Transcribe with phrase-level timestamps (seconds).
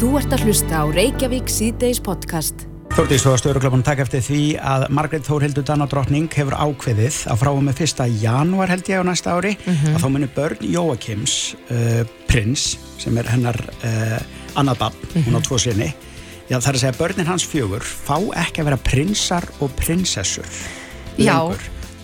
[0.00, 2.66] Þú ert að hlusta á Reykjavík síðdeis podcast.
[2.90, 7.50] Þórtís, þú varst öruglapun takk eftir því að Margreit Þórhildur Danadrottning hefur ákveðið að frá
[7.52, 9.94] og með fyrsta janúar held ég á næsta ári Mhm.
[9.94, 14.18] að þá munir börn Jóakims uh, prins sem er hennar uh,
[14.56, 15.36] annað bann, hún Mhm.
[15.38, 15.94] á tvo sinni
[16.50, 19.70] Já, það er að segja að börnin hans fjögur fá ekki að vera prinsar og
[19.76, 20.46] prinsessur
[21.16, 21.38] Já.
[21.46, 21.60] lengur.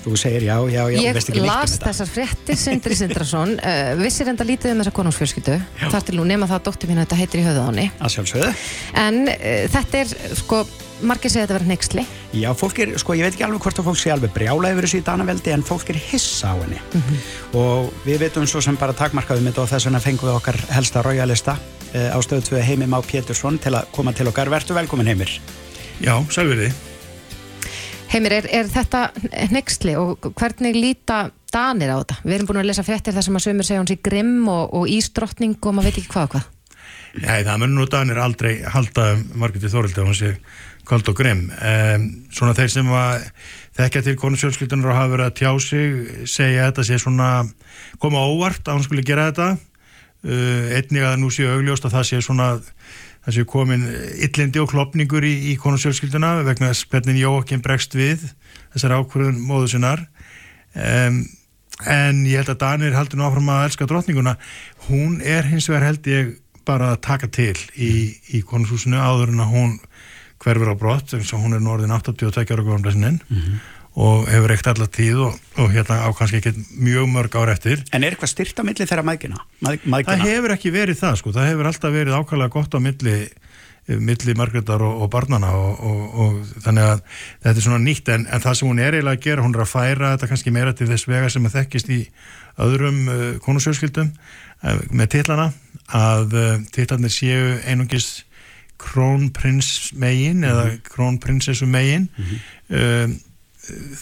[0.06, 1.90] Þú segir já, já, já, Ég veist ekki neitt um las þetta.
[1.90, 3.56] þessar fréttir Sindri Sindrason.
[3.66, 5.54] Uh, vissir enda lítið um þessa konungsfjörskyldu
[5.90, 7.86] þar til nú nema það að dóttir mín þetta heitir í höfuð á henni.
[7.98, 8.50] Að sjálfsögðu.
[9.02, 10.60] En uh, þetta er sko
[11.02, 12.04] margir segja þetta vera neyksli
[12.36, 14.86] Já, fólk er, sko, ég veit ekki alveg hvort að fólk sé alveg brjála yfir
[14.86, 16.80] þessu í Danaveldi en fólk er hissa á henni.
[17.58, 21.04] Og við veitum svo sem bara takmarkaðum þetta og þess vegna fengum við okkar helsta
[21.06, 24.52] royalista uh, á stöðu 2 Heimi Má Pétursson til að koma til okkar.
[24.52, 25.38] Vertu velkomin Heimir.
[26.04, 26.70] Já, sælverði.
[28.12, 29.08] Heimir, er, er þetta
[29.52, 32.18] neyksli og hvernig líta danir á þetta?
[32.24, 34.76] Við erum búin að lesa fréttir þar sem að sömur segja hún sé grimm og,
[34.78, 36.52] og ísdrottning og maður veit ekki hvað og hvað
[37.16, 40.32] Nei, það mun nú Danir aldrei halda Margréti Þórildi að hún sé
[40.86, 41.46] kald og grimm.
[41.50, 42.04] Um,
[42.34, 43.24] svona þeir sem að
[43.78, 47.30] þekkja til konusjölskyldunar og hafa verið að tjá sig segja þetta sé svona
[48.02, 49.48] koma óvart að hún skulle gera þetta.
[50.26, 52.50] Uh, einnig að nú sé augljóst að það sé svona
[53.26, 53.84] það sé komin
[54.22, 58.22] illindi og klopningur í, í konusjölskylduna vegna þess hvernig Jóakim bregst við
[58.74, 60.06] þessar ákvörðun móðu sinnar.
[60.72, 61.24] Um,
[61.90, 64.36] en ég held að Danir haldur nú áfram að elska drottninguna.
[64.86, 66.36] Hún er hins vegar held ég
[66.66, 69.74] bara að taka til í, í konungshúsinu áður en að hún
[70.42, 73.20] hverfur á brott eins og hún er nú orðin 82 ára góðanblæsinin
[73.96, 77.80] og hefur eitt allar tíð og, og hérna á kannski ekki mjög mörg ár eftir.
[77.96, 79.40] En er eitthvað styrt á milli þeirra maðgina?
[79.64, 83.16] Mað, það hefur ekki verið það sko, það hefur alltaf verið ákvæmlega gott á milli
[83.86, 87.02] milli Margreðar og, og barnana og, og, og þannig að
[87.44, 88.10] þetta er svona nýtt.
[88.12, 90.54] En, en það sem hún er eiginlega að gera, hún er að færa þetta kannski
[90.54, 92.00] meira til þess vega sem að þekkist í
[92.66, 95.50] öðrum uh, konusjölskyldum uh, með titlana
[95.94, 98.10] að uh, titlanir séu einungis
[98.82, 102.10] krónprins megin eða krónprinsessu megin
[102.68, 103.14] um,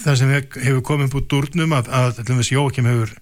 [0.04, 3.14] það sem hef- hefur komið úr durnum að, að Jóakim hefur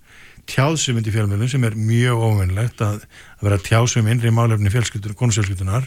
[0.50, 3.04] tjáðsumund í fjölmjölum sem er mjög óvinnlegt að,
[3.38, 5.86] að vera tjáðsum innri málefni fjölskyldur, konusjölskyldunar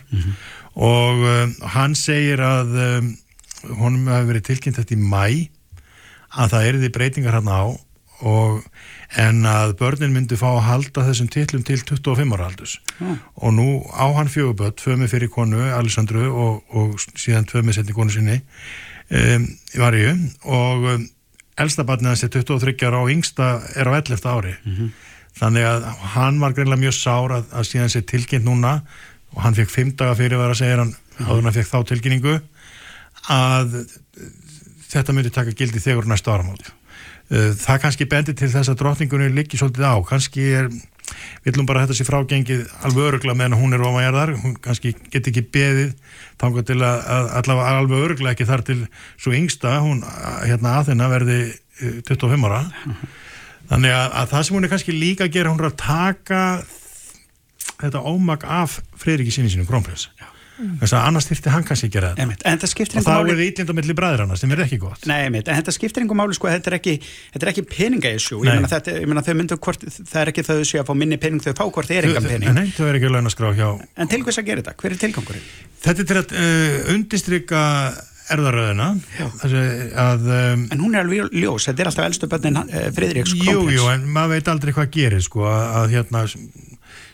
[0.79, 3.09] og um, hann segir að um,
[3.81, 5.25] honum hefur verið tilkynnt þetta í mæ
[6.39, 7.63] að það er því breytingar hann á
[8.25, 8.63] og
[9.19, 12.77] en að börnin myndi fá að halda þessum titlum til 25 ára aldus
[13.35, 17.81] og nú á hann fjöguböld, tvö með fyrir konu Alessandru og, og síðan tvö með
[17.81, 18.39] setni konu sinni
[19.09, 21.09] um, í varju og um,
[21.61, 24.55] elsta barnið hans er 23 ára og yngsta er á 11 ári.
[25.35, 25.85] Þannig að
[26.15, 28.77] hann var greinlega mjög sár að, að síðan sér tilkynnt núna
[29.35, 32.35] og hann fekk 5 daga fyrir að segja hann áður en hann fekk þá tilkynningu
[33.31, 33.77] að
[34.91, 36.71] þetta myndi taka gildi þegar næsta áramót.
[37.25, 40.69] Uh, það kannski bendir til þess að drottningunni liggi svolítið á, kannski er
[41.45, 45.29] villum bara að þetta sé frágengið alveg örugla meðan hún er ofanjarðar, hún kannski get
[45.31, 45.91] ekki beðið
[46.41, 48.79] þangað til að, að allavega alveg örugla ekki þar til
[49.13, 50.01] svo yngsta, hún
[50.45, 52.63] hérna að þennan verði uh, 25 ára.
[53.69, 56.41] Þannig að, að það sem hún er kannski líka að gera, hún er að taka
[57.75, 60.09] þetta ómak af Freiriki sinni sínum krónprins
[60.55, 62.45] þess að annars þyrfti hann kannski að gera þetta Einmitt.
[62.45, 64.63] En þetta skiptir og einhver þá máli er það ítlind á milli bræðrana sem er
[64.65, 66.95] ekki gott Nei, en þetta skiptir einhver máli sko, þetta er ekki,
[67.35, 68.55] þetta er ekki peningaissú, Nei.
[68.55, 71.53] ég meina þau myndu hvort, það er ekki þau sé að fá minni pening, þau
[71.59, 72.55] fá hvort er engan pening.
[72.55, 74.75] Nei, þau er ekki launaskrá hjá En til hvers að gera þetta?
[74.79, 75.47] Hver er tilgangurinn?
[75.85, 77.63] Þetta er til að uh, undistrykka
[78.33, 78.87] erðaröðina
[79.41, 79.63] þessi
[80.01, 83.67] að um, En hún er alveg ljós, þetta er alltaf elstu bönnin uh, Friðriks jú,
[83.69, 86.23] jú, en maður veit aldrei hvað gerir sko, að, að hérna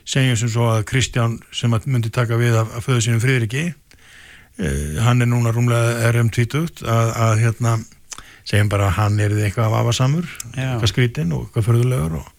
[0.07, 3.65] segjum sem svo að Kristján sem að myndi taka við af, af föðu sínum Friðriki
[3.71, 7.77] uh, hann er núna rúmlega RM tvítugt að, að hérna
[8.47, 12.29] segjum bara að hann er eitthvað af afasamur eitthvað skrítinn og eitthvað förðulegur og,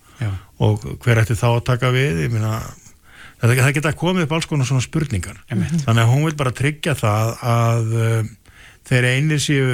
[0.63, 2.57] og hver ætti þá að taka við ég meina
[3.43, 5.85] það, það geta komið upp alls konar svona spurningar Einmitt.
[5.87, 8.31] þannig að hún vil bara tryggja það að um,
[8.91, 9.73] þeir einir séu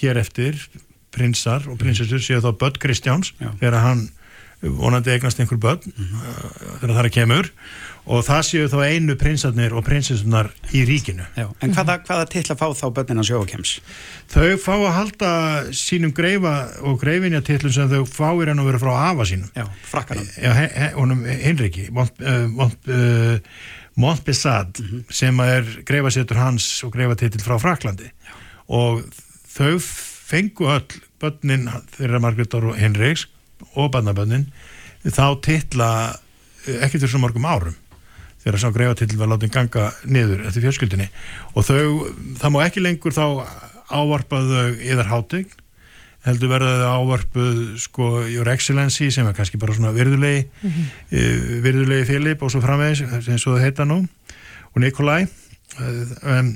[0.00, 0.60] hér eftir
[1.14, 3.50] prinsar og prinsessur séu þá börn Kristjáns Já.
[3.60, 4.06] þegar hann
[4.60, 6.40] vonandi eignast einhver börn uh,
[6.80, 7.48] þegar það er kemur
[8.10, 11.46] og það séu þá einu prinsarnir og prinsessunar í ríkinu Já.
[11.64, 13.74] En hvaða, hvaða titla fá þá bönnin hans Jóakims?
[14.32, 15.32] þau fá að halda
[15.76, 16.54] sínum greifa
[16.84, 20.28] og greifinja titlum sem þau fá í raun og vera frá afa sínum Já, frakkanum.
[20.36, 20.54] Já,
[20.96, 23.36] honum Henriki Mont, uh, Mont, uh,
[24.00, 24.80] Montbessad
[25.12, 28.12] sem er greifasettur hans og greifatitil frá Fraklandi
[28.70, 29.04] og
[29.50, 33.26] þau fengu öll börnin þeirra Margreðar og Henriks
[33.74, 34.48] og barnabönnin
[35.06, 35.90] þá titla
[36.66, 37.76] eh, ekki til svo mörgum árum
[38.40, 41.08] þegar sá greifatitil var látið ganga niður eftir fjölskyldinni
[41.54, 42.06] og þau,
[42.40, 43.26] það má ekki lengur þá
[43.90, 45.58] ávarpaðu yðar hátegn
[46.26, 52.08] heldur verða þau ávarpuð sko Your Excellency sem er kannski bara svona virðulegi mm virðulegi
[52.12, 54.02] Filip og svo framvegis eins og það heita nú
[54.70, 55.24] og Nikolai
[55.78, 56.48] Um,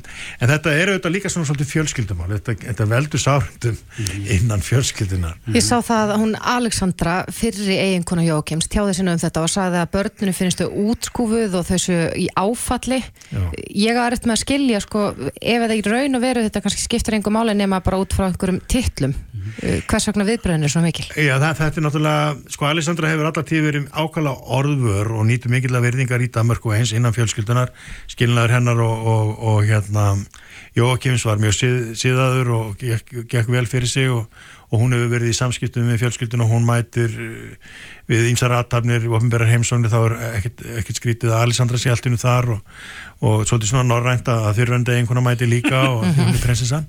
[0.43, 3.77] en þetta er auðvitað líka svona svolítið fjölskyldumál, þetta, þetta veldur sárundum
[4.35, 9.45] innan fjölskyldunar Ég sá það að hún Alexandra fyrri eiginkona Jókims tjáði sinna um þetta
[9.47, 12.99] og sagði að börnunu finnst þau útskúfuð og þessu í áfalli.
[13.31, 13.45] Já.
[13.87, 16.85] ég har eftir með að skilja sko, ef það ekki raun og veru þetta kannski
[16.85, 19.87] skiptir einhver máli nema bara út frá einhverjum tittlum mm.
[19.87, 21.07] hvers vegna viðbröðin er svo mikil?
[21.15, 25.53] Já það, þetta er náttúrulega, sko Alexandra hefur alltaf tíð verið ákala orðvör og nýtu
[25.53, 27.73] mikill að verðingar í Danmark og eins innan fjölskyldunar
[28.11, 30.13] skilnaður hennar og og, og hérna
[30.75, 34.25] Jókims var mjög sið, siðaður og gekk, gekk vel fyrir sig og,
[34.73, 37.77] og hún hefur verið í samskiptum með fjölskyldun og hún mætir eh,
[38.11, 42.19] við ýmsar aðtapnir og ofnbærar heimsóknir þá er ekkert, ekkert skrítið að Alessandra sé alltinu
[42.19, 42.75] þar og,
[43.23, 46.83] og svolítið svona norrænt að þurrandi einhverna mæti líka og hún er prinsessa.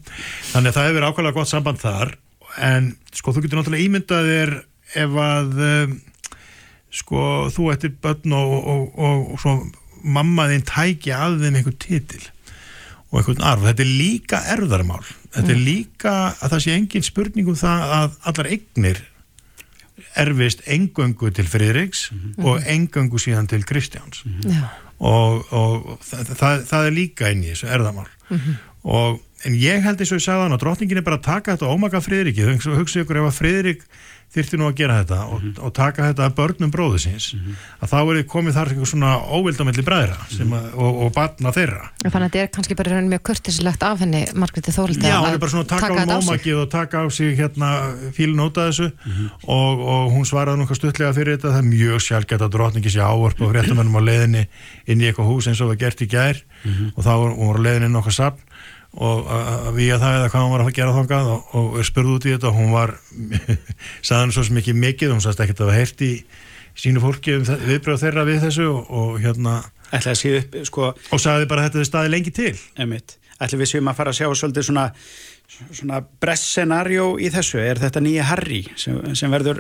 [0.50, 2.18] Þannig að það hefur ákvæmlega gott samband þar
[2.66, 4.58] en sko þú getur náttúrulega ímyndað þér
[5.06, 5.98] ef að um,
[6.96, 7.24] sko
[7.54, 9.60] þú ættir börn og, og svo
[10.06, 12.24] mamma þinn tæki að þeim einhvern titil
[13.10, 13.66] og einhvern arf.
[13.66, 15.04] Þetta er líka erðarmál.
[15.36, 15.66] Þetta er mm.
[15.66, 19.04] líka að það sé engin spurning um það að allar eignir
[20.16, 22.46] erfist engöngu til Fridriks mm -hmm.
[22.46, 24.64] og engöngu síðan til Kristjáns mm -hmm.
[24.98, 28.56] og, og það, það, það er líka inn í þessu erðarmál -hmm.
[28.84, 31.56] og en ég held eins og ég sagði hann og drotningin er bara að taka
[31.56, 33.84] þetta ómaka Fridriki, þau hugsa ykkur ef að Fridrik
[34.34, 35.64] þyrti nú að gera þetta og, mm -hmm.
[35.66, 37.56] og taka þetta að börnum bróðu síns mm -hmm.
[37.82, 40.76] að þá er komið þar eitthvað svona óvildamelli bræðra mm -hmm.
[40.76, 44.72] og, og batna þeirra Þannig að þetta er kannski bara mjög kurtislegt af henni Margreði
[44.76, 47.38] Þóruldi Já, hún er bara svona að taka, taka á mómakið og taka á sig
[47.38, 47.70] hérna
[48.16, 49.26] af þessu mhm.
[49.48, 53.00] og, og hún svaraði nú stuttlega fyrir þetta það er mjög sjálfgætt að drotningi sé
[53.00, 54.48] ávörp og fréttamennum á leðinni
[54.88, 56.92] inn í eitthvað hús eins og það gert í gær mhm.
[56.96, 58.42] og þá voru leðinni nokkuð sapn
[58.96, 61.88] og að við að það eða hvað hún var að gera þangað og, og er
[61.90, 62.96] spurð út í þetta og hún var
[64.10, 66.12] saðan svo mikið mikið hún sagðist ekkert að það heirti
[66.76, 69.60] sínu fólki um viðbröð þeirra við þessu og, og hérna
[69.94, 72.54] upp, sko, og sagði bara þetta er staði lengi til.
[73.36, 74.86] Ætli við séum að fara að sjá svolítið svona,
[75.68, 77.60] svona bress-scenario í þessu.
[77.60, 79.60] Er þetta nýja Harry sem, sem verður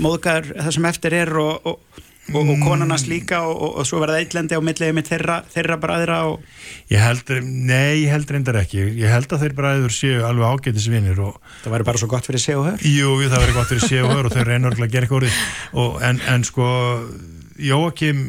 [0.00, 2.00] móðgæður það sem eftir er og, og
[2.34, 6.20] og, og konarnas líka og, og svo verða eitlendi á milliði með þeirra, þeirra bræðra
[6.30, 6.46] og...
[6.92, 8.84] Ég held, nei, ég held reyndar ekki.
[9.00, 11.36] Ég held að þeir bræður séu alveg ágætisvinir og...
[11.64, 12.86] Það væri bara svo gott fyrir séu og hör.
[12.86, 16.24] Jú, það væri gott fyrir séu og hör og þau reynur að gera eitthvað en,
[16.30, 16.70] en sko
[17.60, 18.20] Jóakim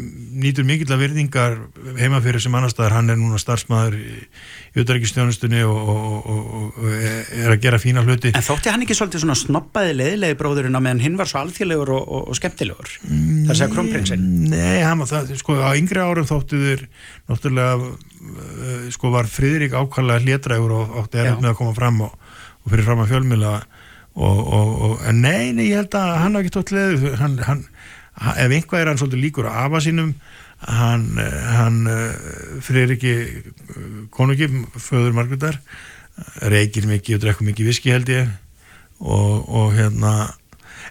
[0.41, 1.57] nýtur mikill að virðingar
[1.97, 7.53] heimafyrir sem annar staðar, hann er núna starfsmæður í auðvækistjónustunni og, og, og, og er
[7.53, 8.31] að gera fína hluti.
[8.35, 11.93] En þótti hann ekki svolítið svona snoppaði leiðilegi bróðurinn á meðan hinn var svo alþjóðlegur
[11.97, 12.93] og skemmtilegur?
[13.07, 14.25] Mm, það segja krónprinsinn?
[14.51, 16.87] Nei, hann var það, sko á yngri árum þóttu þur
[17.31, 22.19] náttúrulega, uh, sko var Fridrik ákvæmlega hlétrægur og átti erðin með að koma fram og
[22.67, 23.55] fyrir fram að fjölmila
[24.11, 27.61] og en nei, nei, ég held að hann hafi ekki tótt leið, hann, hann
[28.19, 30.13] ef einhvað er hann svolítið líkur á afa sínum
[30.61, 31.07] hann,
[31.55, 32.11] hann eh,
[32.61, 35.57] fyrir ekki eh, konungi, föður Margreðar
[36.51, 38.29] reykir mikið og drekkur mikið viski held ég
[38.99, 40.13] og, og hérna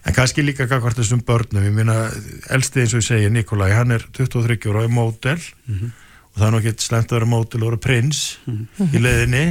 [0.06, 2.08] en kannski líka hvort þessum börnum ég minna,
[2.50, 5.90] elsti eins og ég segja Nikolai, hann er 23 ára og er mótel mm -hmm.
[6.32, 8.94] og það er nokkið slemt að vera mótel og vera prins mm -hmm.
[8.94, 9.44] í leðinni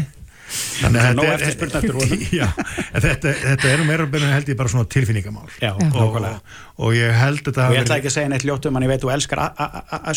[0.49, 5.45] Þannig að þetta er, þetta, þetta er meira held ég bara svona tilfinningamál.
[5.61, 6.27] Já, og, og,
[6.79, 9.03] og ég held þetta og ég ætla ekki að segja neitt ljótum en ég veit
[9.03, 9.43] þú elskar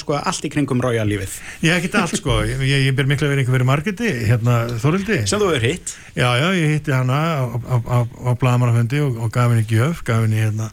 [0.00, 1.37] sko, allt í kringum rájalífið
[1.67, 5.23] ég ekki allt sko, ég, ég ber miklu að vera einhver verið margiti, hérna Þorildi
[5.30, 5.95] sem þú er hitt.
[6.16, 7.99] Já já, ég hitti hana á,
[8.40, 10.73] Blagamannaföndi og, og gaf henni gjöf, gaf henni hérna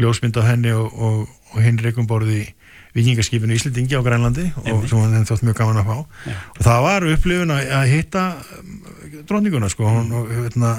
[0.00, 2.52] ljósmynd á henni og hinn reikum borði í
[2.94, 5.96] vikingarskipinu Íslandingi á Grænlandi og sem hann þótt mjög gaman að fá.
[6.54, 8.22] Og það var upplifun að hitta
[9.28, 9.86] dróninguna sko.
[9.88, 10.72] Hún, og, hérna,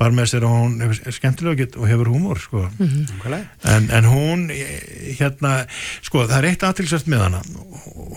[0.00, 2.64] bara með sér og hún er skemmtilega og hefur húmor sko.
[2.78, 3.44] Mm -hmm.
[3.74, 4.48] en, en hún
[5.18, 5.66] hérna,
[6.02, 7.42] sko það er eitt aðtilsvært með hana.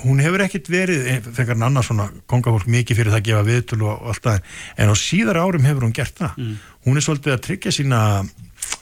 [0.04, 3.82] Hún hefur ekkit verið þegar hann annars svona kongafólk mikið fyrir það að gefa viðtul
[3.82, 4.42] og, og allt það.
[4.78, 6.34] En á síðar árum hefur hún gert það.
[6.38, 6.58] Mm.
[6.88, 8.00] hún er svolítið að tryggja sína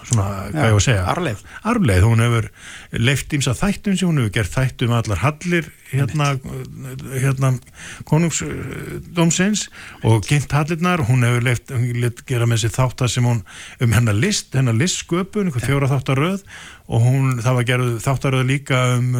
[0.05, 1.05] svona, hvað ég var að segja?
[1.13, 1.43] arleið.
[1.71, 2.49] arleið, hún hefur
[2.91, 6.31] leift ímsa þættum sem hún hefur gert þættum allar hallir hérna,
[7.13, 7.51] hérna
[8.09, 9.67] konungsdómsins
[10.03, 13.43] og kynnt hallirnar, hún hefur leift gera með sér þáttar sem hún
[13.79, 16.43] um hennar list, hennar listsköpun fjóra þáttaröð.
[16.85, 19.15] Og hún það var gerð þáttaröð líka um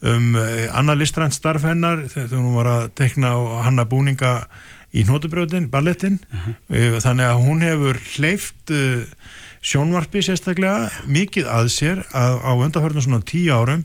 [0.00, 0.34] um
[0.72, 4.34] annar listrænt starf hennar þegar hún var að tekna og hanna búninga
[4.94, 7.00] í nótubröðin, ballettin uh -huh.
[7.02, 8.70] þannig að hún hefur hleyft
[9.64, 13.84] sjónvarpi sérstaklega mikið að sér að, á undarhörnum svona tíu árum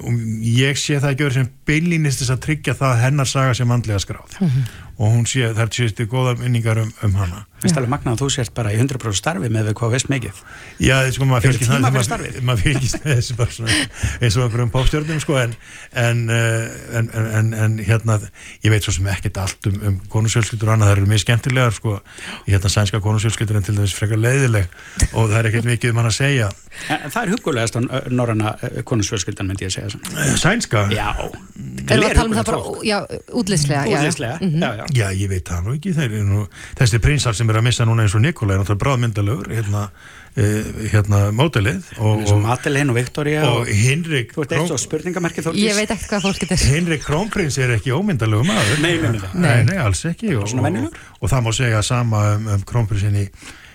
[0.00, 3.74] og ég sé það ekki verið sem beinlýnist þess að tryggja það hennar saga sem
[3.74, 4.70] andlega skráð mm -hmm.
[5.02, 7.42] Og hún sé, það er sérstu góða minningar um, um hana.
[7.62, 10.08] Mér finnst alveg magnað að þú sért bara í 100% starfi með við hvað veist
[10.10, 10.38] mikið.
[10.82, 13.76] Já, sko, maður fylgist þessu bara svona
[14.22, 15.54] eins og einhverjum popstjörnum sko en,
[16.02, 18.18] en, eh, en, en, en, en hérna
[18.62, 21.76] ég veit svo sem ekkert allt um, um konusjölskyldur og annað, það eru mjög skemmtilegar
[21.78, 21.96] sko.
[22.48, 24.66] Hérna sænska konusjölskyldur en til dæmis frekar leiðileg
[25.12, 26.50] og það er ekkert mikið um hann að segja.
[26.82, 27.80] Það er hugulegast á
[28.10, 28.56] norranna
[28.88, 30.02] konusfjölskyldan myndi ég að segja.
[30.18, 30.86] Eh, Sænska?
[30.94, 31.10] Já.
[31.92, 32.34] Að um
[32.86, 32.98] já,
[33.30, 33.84] útlýslega
[34.94, 36.42] já, ég veit það nú ekki, þeir eru nú
[36.78, 39.84] þessi prinsar sem er að missa núna eins og Nikolai er náttúrulega bráðmyndalögur hérna,
[40.36, 44.70] uh, hérna mótelið og, og og, Madeleine og Victoria og og, Hinrik þú ert eitt
[44.72, 45.64] svo spurningamerki þóttís.
[45.64, 49.56] Ég veit ekkert hvað fólk getur Henrik Krónprins er ekki ómyndalögum maður Nei, nei, nei.
[49.70, 53.26] nei, alls ekki og, og, og það má segja sama um, um Krónprinsin í,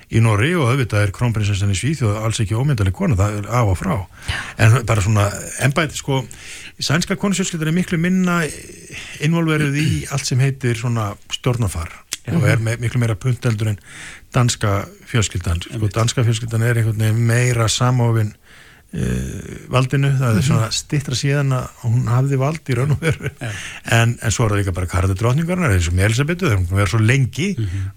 [0.08, 3.72] í Norri og auðvitað er Krónprinsin í Svíþjóð alls ekki ómyndaleg kona, það er af
[3.74, 3.96] og frá.
[4.64, 5.28] En bara svona
[5.66, 6.22] embæti sko,
[6.80, 8.40] sænska konusjölskyldur er miklu minna
[9.26, 11.92] involverið í allt sem heitir svona stjórnafar
[12.28, 13.80] og er me miklu meira punteldur en
[14.36, 15.62] danska fjölskyldan.
[15.64, 18.47] Sko, danska fjölskyldan er einhvern veginn meira samofin uh,
[19.74, 23.32] valdinu, það er svona stittra síðan að hún hafði vald í raun og veru.
[23.92, 26.62] En, en svo er það líka bara karði drotningarnar eins og með Elisabetu, það er
[26.62, 27.50] hún vera svo lengi.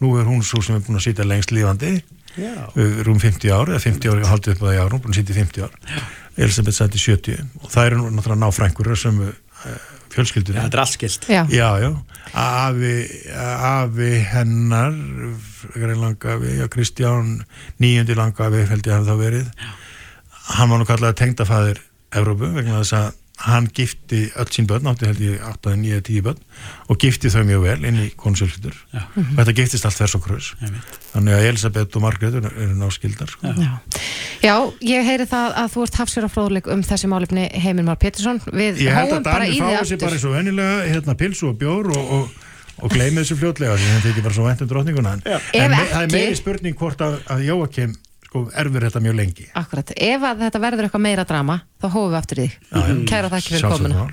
[0.03, 1.93] Nú er hún svo sem er búin að sitja lengst lífandi
[2.37, 2.53] Já.
[2.75, 5.07] uh, rúm 50 ár eða 50 ár, haldið upp á það í ár, hún er
[5.07, 6.05] búin að sitja í 50 ár.
[6.41, 9.33] Elisabeth sætti 70 og það eru nú náttúrulega náfrængur sem uh,
[10.11, 10.59] fjölskyldunni.
[10.59, 11.27] Já, þetta er allt skilt.
[11.31, 11.91] Já, Já, já,
[12.35, 12.95] afi,
[13.71, 14.95] afi hennar,
[16.59, 17.37] já, Kristján,
[17.83, 19.53] nýjundi langafi, held ég að það verið,
[20.57, 25.09] hann var nú kallað tengdafæðir Evrópu vegna þess að hann gifti öll sín börn, átti
[25.09, 26.41] held ég 8, 9, 10 börn
[26.93, 29.05] og gifti þau mjög vel inn í konusjölskyldur Já.
[29.17, 30.51] og þetta giftist allt þess og krus.
[31.15, 33.55] Þannig að Elisabeth og Margrét eru, eru náskildar sko.
[33.57, 33.71] já.
[34.45, 34.55] já,
[34.91, 38.43] ég heyri það að þú ert fróðleik um þessi málefni Heimir Már Pétursson.
[38.53, 40.37] Við Ég held hóum að bara Danir í því fái sér bara aftur eins og
[40.37, 42.37] venjulega hérna pilsu og bjór og, og,
[42.85, 45.17] og gleymi þessu fljótlega því þetta er ekki bara svo vænt um drottninguna.
[45.25, 47.97] En, en me, það er ekki- meiri spurning hvort að, að Jóakim
[48.31, 49.49] sko erfur þetta mjög lengi.
[49.59, 53.31] Akkurat, ef að þetta verður eitthvað meira drama þá hóum við aftur í því Kæra
[53.33, 54.05] þakki fyrir komuna.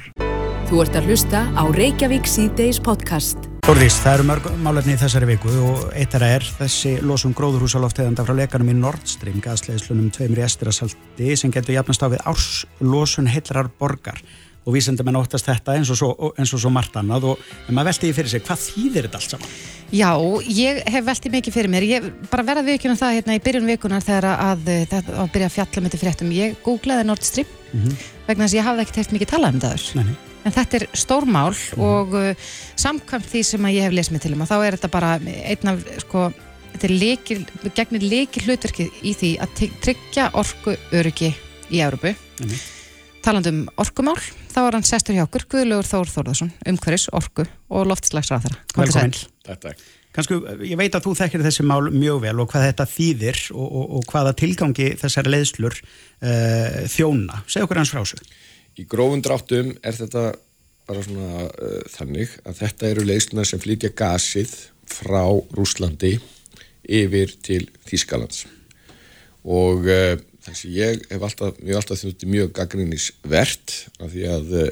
[0.68, 3.46] Þú ert að hlusta á Reykjavík síðdeis podcast.
[3.68, 8.26] Þórðís, það eru mörg málefni í þessari viku og eitt þeirra er þessi losum gróðurhúsalofteganda
[8.26, 13.30] frá lekanum í Nord Stream gasleðslunum tveimur í estirasalti sem getur jafnast á við árslosun
[13.32, 14.20] heillar borgar
[14.68, 18.10] og vísendamenn óttast þetta eins og svo, eins og svo margt annað og maður velti
[18.10, 19.54] því fyrir sig, hvað þýðir þetta allt saman?
[19.96, 20.10] Já,
[20.52, 24.04] ég hef veltið mikið fyrir mér ég bara verða viðkjörnum það hérna í byrjun vikunar
[24.04, 27.28] þegar að eh, þetta á að byrja að fjalla með þetta fréttum ég googlaði Nord
[27.28, 27.54] Stream
[28.28, 29.88] vegna þess að ég hafði ekkert heilt mikið talað um þetta áður.
[29.96, 30.42] Nei, nei.
[30.44, 31.56] en þetta er stórmál
[31.88, 34.94] og uh, samkvæmt því sem ég hef lesið mig til um að þá er þetta
[34.98, 36.30] bara einn af sko,
[36.74, 41.32] þetta er leikil, gegnir leikil hlutverki í því að tryggja orku öryggi
[41.72, 42.68] í Európu Einmitt.
[42.68, 42.77] talandi
[43.28, 44.16] um orkumál
[44.54, 49.18] þá er hann sestur hjá okkur, Guðlaugur Þór Þórðarsson umhverfis, orku og loftslagsráðara Velkomin.
[50.16, 53.66] Kannski, ég veit að þú þekkir þessi mál mjög vel og hvað þetta þýðir og,
[53.68, 57.44] og, og hvaða tilgangi þessari leiðslur uh, þjóna.
[57.46, 58.24] Segð okkur hans frá þessu.
[58.80, 60.24] Í grófum dráttum er þetta
[60.88, 64.56] bara svona uh, þannig að þetta eru leyslunar sem flytja gasið
[64.88, 65.22] frá
[65.54, 66.16] Rúslandi
[66.88, 68.46] yfir til Þýskalands
[69.44, 70.16] og uh,
[70.48, 74.70] þessi ég hef alltaf, mjög alltaf þjótti mjög gaggrinnisvert af því að uh,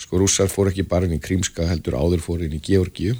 [0.00, 3.14] sko rússar fór ekki bara inn í Krímska heldur áður fór inn í Georgíu.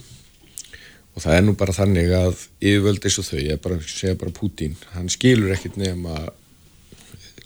[1.15, 4.35] Og það er nú bara þannig að yfirvöld eins og þau, ég bara, segja bara
[4.35, 6.25] Pútín hann skilur ekkit nema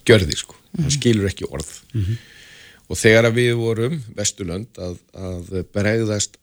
[0.09, 1.69] gjörði sko, hann skilur ekki orð.
[2.89, 6.39] Og þegar að við vorum Vesturlönd að, að bregðast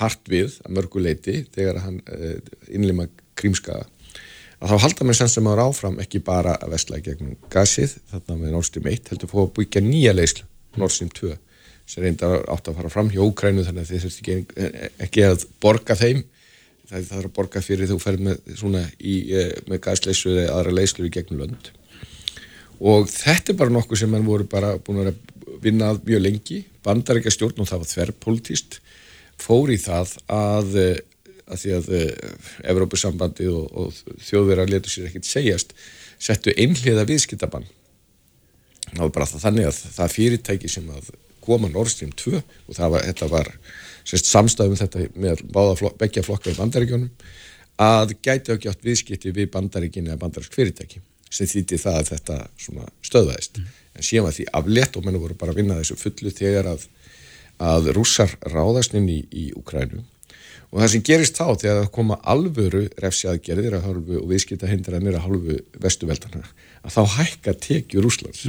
[0.00, 2.38] hart við að mörguleiti þegar að hann uh,
[2.72, 3.06] innlima
[3.36, 3.84] krímskaða
[4.60, 7.96] að þá halda mér sem sem ára áfram ekki bara að vestla í gegnum gasið
[8.12, 10.44] þarna með Nord Stream 1 heldur fóða að byggja nýja leyslu
[10.80, 11.36] Nord Stream 2
[11.90, 14.68] sem reynda átt að fara fram hjá Úkrænu þannig að þið þurft ekki,
[15.06, 16.22] ekki að borga þeim.
[16.90, 21.12] Það þarf að borga fyrir þú ferð með, eh, með gasleysu eða aðra leyslu í
[21.14, 21.70] gegnum lönd.
[22.80, 25.14] Og þetta er bara nokkuð sem mann voru bara búin að
[25.62, 26.64] vinna að mjög lengi.
[26.82, 28.80] Bandarækja stjórn og það var þverrpolítist
[29.40, 30.78] fór í það að,
[31.50, 31.90] að því að
[32.72, 35.74] Evrópusambandið og, og þjóðverðar letur sér ekkert segjast
[36.20, 37.66] settu einhliða viðskiptabann.
[38.90, 41.12] Það var bara það þannig að það fyrirtæki sem að
[41.44, 43.52] koma Nord Stream 2 og það var, þetta var
[44.04, 47.10] sérst, samstæðum þetta með báða flok, begja flokkar í bandaríkjónum
[47.80, 52.38] að gæti ekki átt viðskipti við bandaríkin eða bandarísk fyrirtæki sem þýtti það að þetta
[53.06, 56.72] stöðvæðist en síðan var því aflétt og menn voru bara að vinna þessu fullu þegar
[56.74, 56.86] að,
[57.62, 60.02] að rússar ráðast inn í, í Ukrænu
[60.70, 65.24] og það sem gerist þá þegar það koma alvöru refsjaðgerðir að hálfu og viðskiptahindranir að
[65.26, 66.44] hálfu vestuveldana
[66.82, 68.44] að þá hækka tekjur Rússlands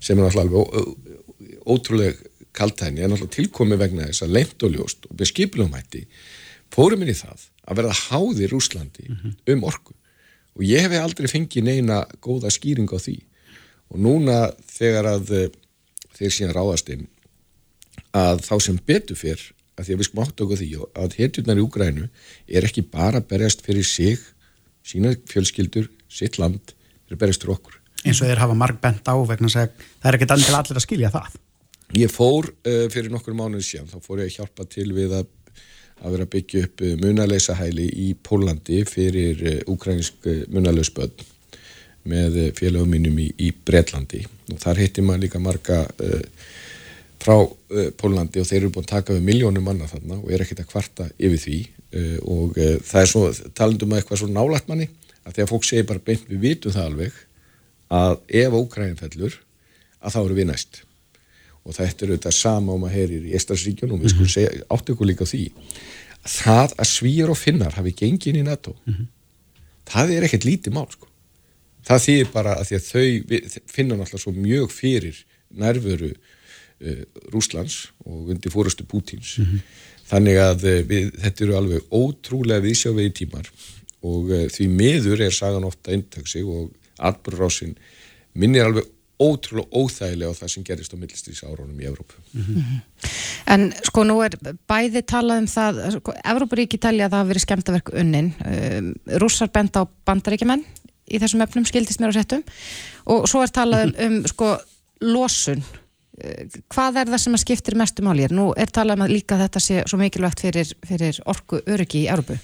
[0.00, 0.96] sem er náttúrulega alveg ó- ó-
[1.74, 2.20] ótrúleg
[2.52, 6.04] kaltæni er náttúrulega tilkomið vegna þess að leint og ljóst og með skipilumætti
[6.74, 9.54] fórum inn í það að verða háðir Úslandi mm -hmm.
[9.54, 9.94] um orku
[10.56, 13.16] og ég hef aldrei fengið neina góða skýring á því
[13.90, 15.50] og núna þegar að eh,
[16.14, 17.06] þeir síðan ráðast inn
[18.12, 19.40] að þá sem betur fyrr
[19.80, 20.68] að því að við skum átt okkur því
[21.02, 22.06] að hetjurnar í Úgrænu
[22.48, 24.20] er ekki bara berjast fyrir sig,
[24.86, 26.74] sína fjölskyldur, sitt land,
[27.08, 27.78] þeir berjast fyrir okkur.
[28.04, 31.12] Eins og þeir hafa marg bent á vegna að það er ekkert allir að skilja
[31.12, 31.34] það.
[31.96, 35.32] Ég fór uh, fyrir nokkur mánuð síðan, þá fór ég að hjálpa til við að,
[36.00, 41.24] að vera að byggja upp uh, munaleisa hæli í Pólandi fyrir uh, ukrainsk munaleusböld
[42.10, 45.82] með félagum mínum í, í Breitlandi og þar hittir maður líka marga
[47.20, 47.36] frá
[48.00, 50.70] Pólandi og þeir eru búin að taka við miljónum manna þarna og er ekkert að
[50.72, 51.58] kvarta yfir því
[52.22, 53.22] og það er svo,
[53.54, 54.88] talandum að eitthvað svo nálægt manni
[55.26, 57.18] að því að fólk segir bara beint við vitum það alveg
[57.90, 59.36] að ef Ókræn fellur
[60.00, 60.82] að þá eru við næst
[61.60, 64.34] og þetta er auðvitað sama og maður heyrir í Estarsríkjunum og við skulum mhm.
[64.34, 68.46] segja, áttu ykkur líka því að það að svíjar og finnar hafi gengið inn í
[68.46, 69.06] NATO mm -hmm.
[69.92, 71.06] það er ekkert lítið mál sko.
[71.84, 73.06] það þýðir bara að að þau
[73.66, 76.14] finna náttúrulega svo mjög fyrir nærveru
[77.32, 79.60] Rúslands og undir fórastu Pútins mm -hmm.
[80.12, 83.50] þannig að uh, við, þetta eru alveg ótrúlega viðsjávegi tímar
[84.02, 87.76] og uh, því miður er sagan ofta eintaksi og atbúrrásinn
[88.34, 88.84] minnir alveg
[89.20, 92.14] ótrúlega óþægilega á það sem gerist á millistýrsa árónum í Evrópu.
[92.32, 92.80] Mm -hmm.
[93.46, 94.36] En sko nú er
[94.68, 99.50] bæði talað um það, sko, Evrópuríki talja að það hafi verið skemmtaverk unnin, um, rússar
[99.52, 100.64] benda á bandaríkjumenn
[101.10, 102.42] í þessum öfnum skildist mér á settum
[103.04, 104.58] og svo er talað um, um sko
[105.00, 105.62] losun,
[106.72, 108.34] hvað er það sem að skiptir mestu málir?
[108.34, 112.10] Nú er talað um að líka þetta sé svo mikilvægt fyrir, fyrir orku öryggi í
[112.12, 112.38] Evrópu.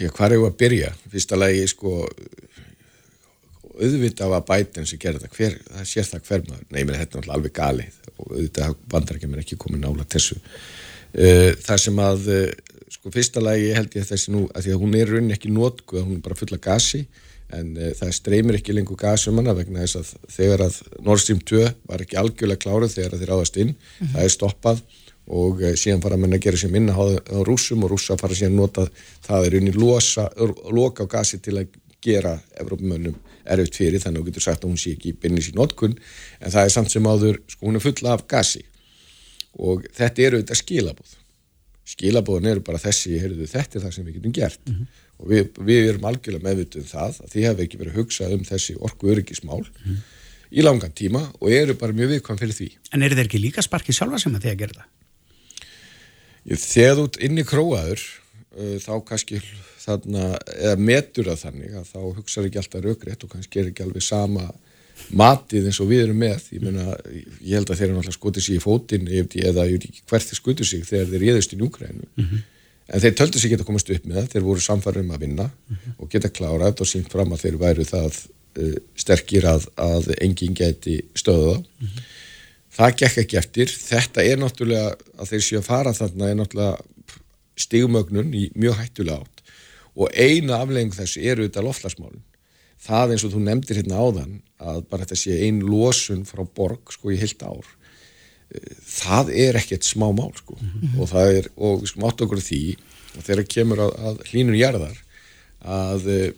[0.00, 0.92] Já, hvað er það að byrja?
[1.12, 1.94] Fyrsta lagi sko
[3.80, 7.20] auðvitað var bætinn sem gerði það hver, það sér það hver maður, nei, menn, þetta
[7.20, 12.02] er alveg galið og auðvitað bandar ekki mér ekki komið nála þessu uh, það sem
[12.04, 15.36] að, uh, sko, fyrsta lagi held ég þessi nú, að því að hún er raunin
[15.36, 17.04] ekki nótku, hún er bara fulla gasi
[17.56, 21.22] en uh, það streymir ekki lengur gasi um hana vegna þess að þegar að Nord
[21.22, 24.12] Stream 2 var ekki algjörlega kláruð þegar þeir áðast inn, mm -hmm.
[24.14, 24.82] það er stoppað
[25.30, 28.88] og síðan fara að gera sér minna á, á rúsum og rúsa fara síðan nota
[29.22, 30.26] það er unni losa,
[30.70, 31.68] loka á gasi til að
[32.02, 35.96] gera Evrópumönnum erfitt fyrir þannig að þú getur sagt að hún sé ekki í notkun
[36.40, 38.64] en það er samt sem áður, sko hún er fulla af gasi
[39.58, 41.16] og þetta eru þetta skilabóð
[41.90, 44.98] skilabóðin eru bara þessi, heyrðu, þetta er það sem við getum gert mm -hmm.
[45.20, 48.30] Og við, við erum algjörlega meðvituð um það að því hefur ekki verið að hugsa
[48.34, 50.00] um þessi orku öryggismál mm
[50.50, 53.64] í langan tíma og eru bara mjög viðkvæm fyrir því En eru þeir ekki líka
[53.64, 54.88] sparkið sjálfa sem að því að gera það?
[56.64, 59.40] Þegar þú ert inn í króaður uh, þá kannski
[59.80, 60.24] þarna,
[60.56, 64.04] eða metur það þannig að þá hugsaður ekki alltaf raugrétt og kannski er ekki alveg
[64.04, 64.48] sama
[65.16, 66.96] matið eins og við erum með ég, meina,
[67.40, 70.28] ég held að þeir eru náttúrulega skotið sér í fótinn eða ég veit ekki hvert
[70.28, 72.42] þeir skutu sig þegar þeir réðust í njúkrænu mm -hmm.
[72.90, 75.46] En þeir töldu sig geta komast upp með það þeir voru samfarið um að vinna
[75.46, 75.96] mm -hmm.
[75.98, 78.20] og geta klárað og sínt fram að þeir væru það
[78.58, 82.08] uh, sterkir að, að enginn geti stöða mm -hmm.
[82.78, 86.76] það gekk ekki eftir þetta er náttúrulega að þeir séu að fara þarna er náttúrulega
[87.56, 89.42] stigmögnun í mjög hættulega átt
[89.94, 92.22] og eina aflegging þessu eru þetta loftlagsmálun
[92.80, 96.92] það eins og þú nefndir hérna áðan að bara þetta sé einn losun frá borg
[96.94, 97.66] sko í heilt ár
[98.86, 101.00] það er ekkert smá mál sko mm -hmm.
[101.00, 102.62] og það er, og við sko átt okkur því
[103.18, 104.98] að þeirra kemur að, að hlínun jarðar
[105.60, 106.28] að uh,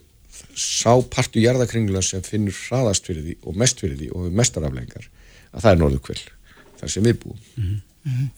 [0.56, 5.08] sá partu jarðakringla sem finnur hraðast fyrir því og mest fyrir því og mestaraflengar
[5.52, 6.22] að það er norðu kvill
[6.80, 8.30] þar sem við búum mm -hmm.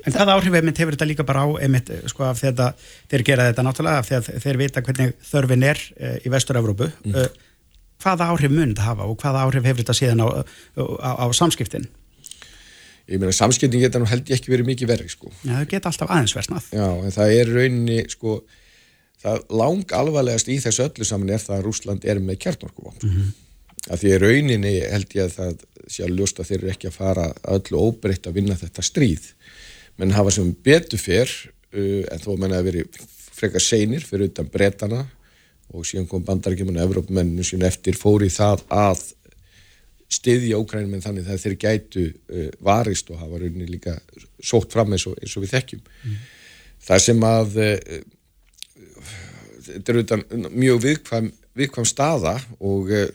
[0.00, 2.72] En hvaða áhrif einmitt hefur þetta líka bara á einmitt sko af að
[3.10, 6.88] þeir gera þetta náttúrulega af því að þeir vita hvernig þörfin er e, í vestur-Európu
[7.04, 7.14] mm.
[7.14, 7.28] e,
[8.00, 11.88] hvaða áhrif mun þetta hafa og hvaða áhrif hefur þetta síðan á, á, á samskiptin?
[13.10, 15.30] Ég meina samskiptin geta nú held ég ekki verið mikið verið sko.
[15.42, 16.66] Já það geta alltaf aðeins versnað.
[16.76, 18.40] Já en það er rauninni sko
[19.20, 23.14] það lang alvarlegast í þessu öllu saman er það að Rúsland er með kjartnorkuvopn mm
[23.14, 23.32] -hmm.
[23.92, 27.26] að því rauninni held ég að það sé að ljósta þeir eru ekki að fara
[27.56, 29.32] öllu óbreytt að vinna þetta stríð
[29.98, 31.30] menn hafa sem betur fyrr
[31.74, 32.84] uh, en þó menn að veri
[33.40, 35.06] frekar seinir fyrir utan bretana
[35.70, 39.04] og síðan kom bandarækjumann og Evrópmenninu sín eftir fóri það að
[40.10, 43.96] stiðja Ókrænum en þannig það þeir gætu uh, varist og hafa rauninni líka
[44.42, 46.20] sótt fram eins og, eins og við þekkjum mm.
[46.88, 47.98] það sem að uh,
[49.70, 53.10] þetta er utan mjög viðkvæm, viðkvæm staða og uh,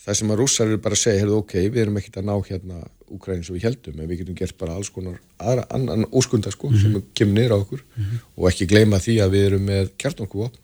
[0.00, 2.34] það sem að rússar eru bara að segja, heyrðu ok, við erum ekkert að ná
[2.48, 6.52] hérna Úkræn sem við heldum en við getum gert bara alls konar aðra, annan óskunda
[6.54, 6.92] sko mm -hmm.
[6.94, 8.18] sem kemur niður á okkur mm -hmm.
[8.36, 10.59] og ekki gleyma því að við erum með kjartnorkuvopn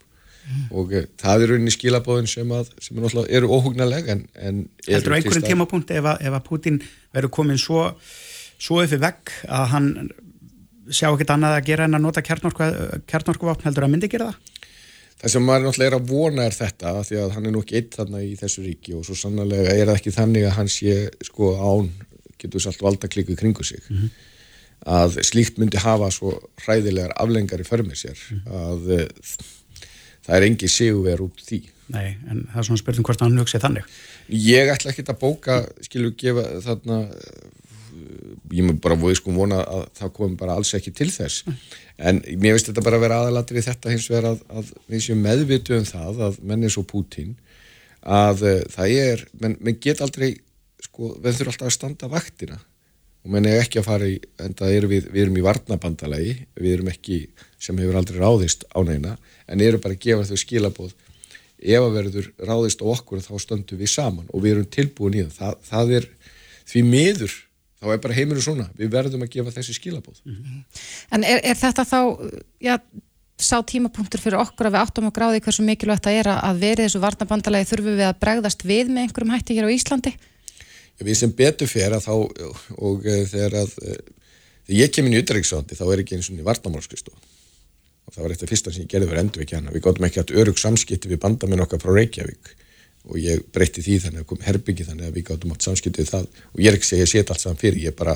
[0.71, 5.13] og uh, það er rauninni skilabóðin sem, að, sem er eru óhugnaleg en, en Heldur
[5.13, 6.83] á einhverjum tímapunkt ef að, ef að Putin
[7.15, 7.89] verður komin svo,
[8.59, 9.91] svo í vegg að hann
[10.91, 14.53] sjá ekkert annað að gera en að nota kjarnorkuvapn heldur að myndi gera það?
[15.17, 17.79] Það sem maður náttúrulega er að vona er þetta því að hann er nú ekki
[17.79, 20.97] eitt þarna í þessu ríki og svo sannlega er það ekki þannig að hann sé
[21.25, 21.89] sko án,
[22.37, 24.11] getur þess allt valda kliku kringu sig mm -hmm.
[25.01, 26.35] að slíkt myndi hafa svo
[26.67, 28.53] hræðilegar aflengar í förmið sér mm -hmm.
[28.61, 29.09] að uh,
[30.27, 31.63] það er engi sigurver út því.
[31.95, 33.87] Nei, en það er svona spurning hvort hann hugsi þannig.
[34.27, 37.05] Ég ætla ekki að bóka, skilju, gefa þarna
[38.53, 41.59] ég mér bara voði sko vona að það kom bara alls ekki til þess mm.
[42.09, 45.23] en mér finnst þetta bara að vera aðalatri þetta hins vegar að, að við séum
[45.25, 47.35] meðvitu um það að menn er svo Putin
[48.03, 50.31] að uh, það er, menn, menn get aldrei
[50.85, 52.61] sko, við þurfum alltaf að standa vaktina
[53.27, 56.35] og menn er ekki að fara í en það er við, við erum í varnabandalagi
[56.55, 57.25] við erum ekki,
[57.59, 59.17] sem hefur aldrei ráðist á neina,
[59.51, 60.95] en eru bara að gefa þau skilabóð
[61.57, 65.25] ef að verður ráðist á okkur þá stöndum við saman og við erum tilbúin í
[65.27, 66.09] það, það, það er
[66.67, 67.35] því miður
[67.77, 70.23] þá er bara heiminu svona, við verðum að gefa þessi skilabóð.
[70.25, 70.63] Mm -hmm.
[71.13, 72.01] En er, er þetta þá,
[72.63, 72.79] já,
[73.37, 76.87] sá tímapunktur fyrir okkur að við áttum á gráði hversu mikilvægt það er að verið
[76.87, 80.13] þessu varnabandalagi þurfum við að bregðast við með einhverjum hætti hér á Íslandi?
[80.97, 83.99] Við sem betur fyrir að þá og, eh, þegar að eh,
[84.67, 87.35] þegar ég kemur í ytterriksvandi þá er ekki eins og í varnamálskristof
[88.07, 90.07] og það var eitt af fyrsta sem ég gerði verið endur ekki hana, við góðum
[90.07, 92.53] ekki að örug samskipti við bandamenn okkar frá Reykjavík.
[93.07, 96.29] Og ég breytti því þannig að kom herbyggi þannig að við gáttum átt samskiptið það.
[96.55, 98.15] Og ég er ekki að segja set allt saman fyrir, ég er bara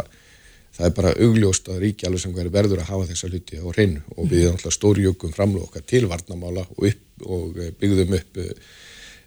[0.77, 4.03] það er bara augljóst að ríki alveg sem verður að hafa þessa hluti á hreinu.
[4.17, 8.41] Og við erum alltaf stórjökum framlóð okkar til varnamála og, og eh, byggðum upp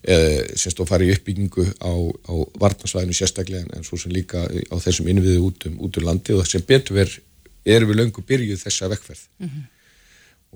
[0.04, 1.94] semst og farið í uppbyggingu á,
[2.28, 6.36] á varnarsvæðinu sérstaklega en svo sem líka á þessum innviðu út um, út um landi
[6.36, 7.20] og sem betur verð
[7.64, 9.64] erum við löngu byrjuð þessa vekkferð mm -hmm.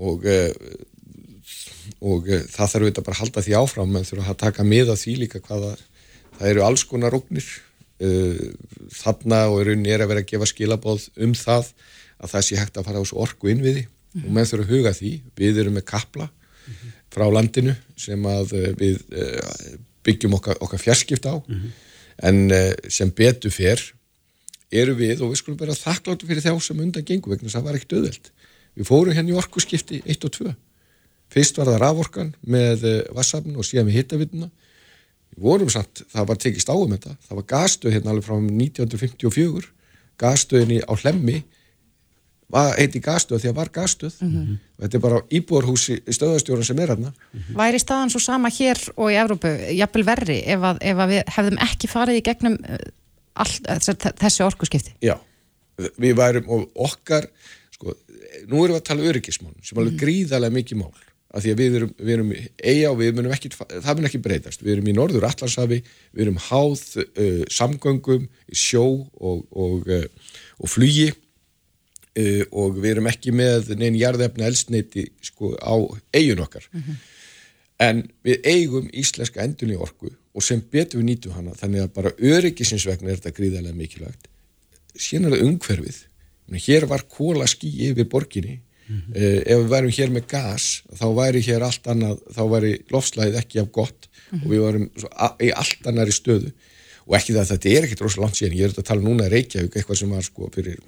[0.04, 0.40] og e,
[2.02, 5.14] og það þarf bara að halda því áfram en þurfa að taka með að því
[5.22, 5.78] líka hvaða
[6.38, 7.16] það eru alls konar
[8.00, 8.50] eh,
[8.94, 11.72] þarna og raunin er að vera að gefa skilabóð um það
[12.18, 14.26] að það sé hægt að fara á orku innviði mm -hmm.
[14.26, 16.30] og menn þurfa að huga því við erum með kapla.
[17.14, 19.04] Frá landinu sem að uh, við
[20.08, 21.72] byggjum okkar, okkar fjarskipt á mm -hmm.
[22.30, 22.38] en
[22.90, 23.82] sem betur fyrr
[24.72, 27.76] eru við og við skulum vera þakkláttu fyrir þá sem undan gengum vegna það var
[27.76, 28.32] ekkert auðveld
[28.76, 30.56] við fórum hérna í orku skipti 1 og 2
[31.34, 34.50] Fyrst var það raforkan með eh, vassafn og síðan við hittavituna.
[35.36, 37.16] Við vorum samt, það var tekist áum þetta.
[37.28, 39.72] Það var gasstöð hérna alveg frá 1954.
[40.18, 41.42] Gasstöðinni á hlemmi
[42.56, 44.14] heiti gasstöð því að var gasstöð.
[44.22, 44.60] Mm -hmm.
[44.82, 47.12] Þetta er bara íbúarhúsi stöðastjórun sem er hérna.
[47.12, 47.56] Mm -hmm.
[47.58, 51.24] Væri staðan svo sama hér og í Evrópu, jafnvel verri, ef, að, ef að við
[51.28, 52.78] hefðum ekki farið í gegnum eh,
[53.36, 53.54] all,
[54.20, 54.94] þessi orkuskipti?
[55.02, 55.20] Já,
[55.98, 57.28] við værum og okkar,
[57.72, 57.94] sko,
[58.48, 60.04] nú erum við að tala um öryggismál sem er alveg mhm.
[60.04, 60.94] gríðarlega mikið mál
[61.36, 62.34] að því að við erum, við erum
[62.64, 65.84] eiga og við munum ekki, það mun ekki breytast við erum í norður Allandshafi,
[66.16, 68.86] við erum háð uh, samgöngum sjó
[69.20, 70.06] og, og, uh,
[70.64, 71.12] og flugi
[72.18, 75.76] uh, og við erum ekki með neina jarðefna elsneiti sko á
[76.16, 77.00] eigun okkar mm -hmm.
[77.88, 82.16] en við eigum íslenska endunni orku og sem betur við nýtu hana þannig að bara
[82.18, 84.28] öryggisins vegna er þetta gríðarlega mikilvægt
[84.96, 85.98] síðan er það umhverfið
[86.68, 89.18] hér var kóla skí yfir borginni Mm -hmm.
[89.18, 93.36] uh, ef við værum hér með gas þá væri hér allt annað þá væri lofslæðið
[93.36, 94.46] ekki af gott mm -hmm.
[94.46, 94.86] og við varum
[95.44, 96.52] í allt annari stöðu
[97.08, 99.30] og ekki það að þetta er ekkert rosalega langt síðan ég er að tala núna
[99.32, 100.80] Reykjavík eitthvað sem var sko fyrir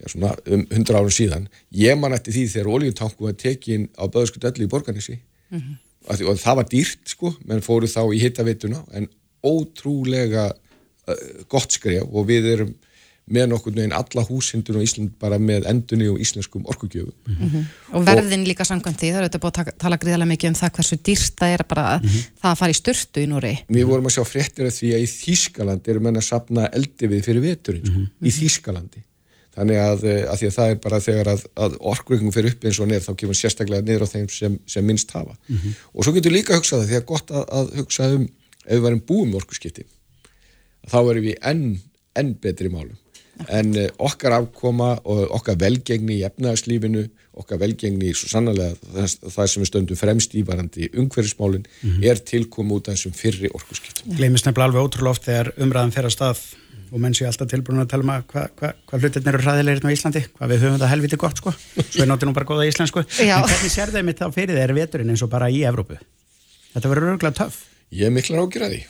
[0.00, 4.04] já, svona, um 100 árum síðan ég man eftir því þegar oljutanku var tekin á
[4.08, 5.18] Böðskut öllu í Borganissi
[5.50, 6.26] mm -hmm.
[6.28, 9.08] og það var dýrt sko menn fóru þá í hittaveituna en
[9.44, 12.74] ótrúlega uh, gott skref og við erum
[13.30, 17.14] með nokkur neginn alla húsindun og Ísland bara með endunni og íslenskum orkugjöfum.
[17.26, 17.64] Mm -hmm.
[17.94, 20.72] Og verðin líka samkvæmt því, það er auðvitað búið að tala gríðarlega mikið um það
[20.76, 22.24] hversu dýrst það er bara mm -hmm.
[22.42, 23.54] það að fara í störtu í Núri.
[23.68, 27.06] Við vorum að sjá fréttir af því að í Þýskaland eru menn að sapna eldi
[27.06, 28.26] við fyrir veturinn, mm -hmm.
[28.28, 29.00] í Þýskalandi.
[29.50, 32.78] Þannig að, eh, að, að það er bara þegar að, að orkugjöfum fyrir upp eins
[32.80, 35.34] og neð þá kemur sérstaklega niður á þeim sem, sem minnst hafa.
[35.48, 35.74] Mhm.
[35.94, 38.28] Og svo getur líka að hugsa það því að gott að hugsa um
[38.70, 39.86] ef við varum búum orkuskipti
[40.90, 41.64] þá erum við enn,
[42.18, 42.98] enn betri málum
[43.48, 47.06] en uh, okkar afkoma og okkar velgengni í efnaðarslífinu,
[47.40, 52.04] okkar velgengni svo sannlega það, sem við stöndum fremst í varandi umhverfismálinn mm -hmm.
[52.10, 54.12] er tilkom út af þessum fyrri orkusskiptum.
[54.18, 56.42] Gleimist nefnilega alveg ótrúlega oft þegar umræðan fer að stað
[56.90, 59.96] og menn sé alltaf tilbúin að tala um hvað hva, hva hlutirnir eru hraðilegirinn á
[59.96, 63.44] Íslandi, hvað við höfum það helviti gott sko, svo er náttúrulega bara góða íslensku, en
[63.46, 65.98] hvernig sér þeim þetta fyrir þeirri veturinn eins og bara í Evrópu?
[66.74, 67.62] Þetta verður örgulega töf.
[67.90, 68.84] Ég er miklar ágjörði.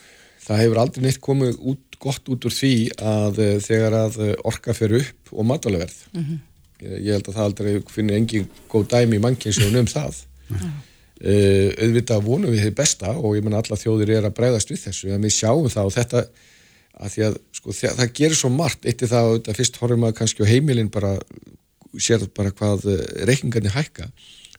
[0.44, 4.30] Það hefur aldrei neitt komið út gott út úr því að uh, þegar að uh,
[4.48, 6.38] orka fer upp og matvæleverð mm -hmm.
[6.84, 10.56] ég, ég held að það aldrei finnir engin góð dæmi í mannkynnsjónu um það mm
[10.56, 10.78] -hmm.
[11.20, 14.78] Uh, auðvitað vonum við þið besta og ég menna alla þjóðir er að breyðast við
[14.86, 15.08] þessu
[17.00, 18.84] að því að sko, það, það gerir svo margt.
[18.88, 21.14] Eitt í það að fyrst horfum maður kannski á heimilin bara,
[21.96, 24.10] sér bara hvað uh, reikningarnir hækka.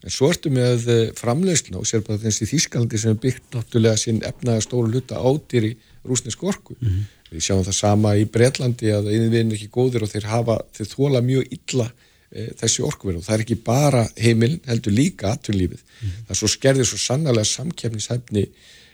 [0.02, 4.02] En svo ertu með uh, framlegsna og sér bara þessi þýskalandi sem er byggt náttúrulega
[4.02, 5.74] sín efnaða stóru luta ádýr í
[6.08, 6.76] rúsnesk orku.
[6.80, 7.10] Mm -hmm.
[7.32, 10.88] við sjáum það sama í Breitlandi að einvinn er ekki góðir og þeir hafa þeir
[10.96, 11.88] þóla mjög illa
[12.32, 13.22] e, þessi orkuverð.
[13.22, 16.10] Og það er ekki bara heimil heldur líka aðtunlífið mm.
[16.28, 18.52] það svo skerðir svo sannlega samkefnishæfni e,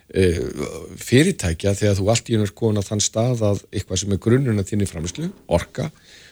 [0.07, 4.87] fyrirtækja þegar þú allt í einhver konar þann stað að eitthvað sem er grunnuna þínni
[4.87, 5.89] framislu, orka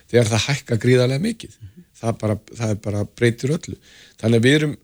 [0.08, 1.58] þegar það hækka gríðarlega mikið
[2.00, 3.76] það, bara, það er bara breytir öllu
[4.22, 4.78] þannig að við erum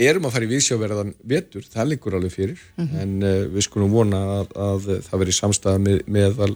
[0.00, 3.00] erum að fara í viðsjáverðan vetur, það liggur alveg fyrir mm -hmm.
[3.02, 6.54] en uh, við skulum vona að, að það veri samstæða með, meðal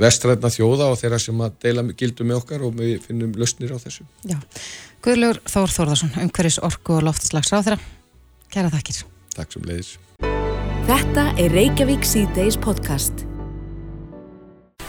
[0.00, 3.78] vestræðna þjóða og þeirra sem að deila gildum með okkar og við finnum lausnir á
[3.82, 4.06] þessu.
[4.24, 4.38] Já,
[5.04, 7.80] Guðlur Þór Þórðarsson, umhverjus orku og loftslags á þeirra.
[8.52, 9.02] Kæra þakkir.
[9.36, 9.98] Takk sem leiðis.
[10.90, 13.20] Þetta er Reykjavík C-Days podcast.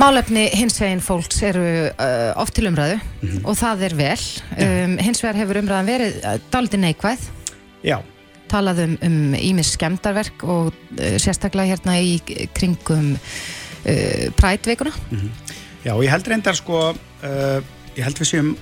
[0.02, 1.62] Málefni hins veginn fólks eru
[1.92, 3.44] uh, oft til umræðu mm -hmm.
[3.46, 4.24] og það er vel.
[4.58, 7.30] Um, hins vegar hefur umræðan verið uh, daldi neikvæð.
[7.86, 8.02] Já.
[8.50, 12.18] Talaðum um ímis um skemdarverk og uh, sérstaklega hérna í
[12.54, 13.14] kringum
[13.86, 15.30] uh, prætveikuna mm -hmm.
[15.86, 17.62] Já, ég held reyndar sko uh,
[17.96, 18.58] ég held við séum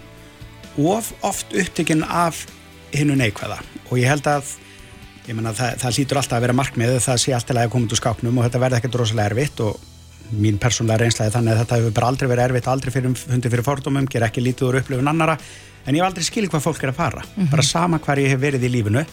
[0.78, 2.46] of oft upptökinn af
[2.92, 4.44] hinnu neikvæða og ég held að
[5.30, 7.96] ég menna það, það lítur alltaf að vera markmið það sé alltaf að koma út
[7.96, 9.88] úr skápnum og þetta verði ekkert rosalega erfitt og
[10.30, 13.66] mín persónlega reynslega þannig að þetta hefur bara aldrei verið erfitt aldrei fyrir, hundi fyrir
[13.66, 15.38] fordómum, ger ekki lítið úr upplifun annara
[15.86, 17.24] en ég hef aldrei skilið hvað fólk er að fara.
[17.26, 17.52] Mm -hmm.
[17.52, 19.06] bara sama hvar ég hef verið í lífinu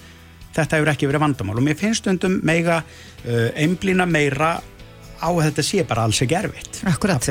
[0.56, 1.56] þetta hefur ekki verið vandamál.
[1.56, 4.60] Og mér finnst undum meiga uh, einblýna meira
[5.16, 6.80] á að þetta sé bara alls ekki erfitt.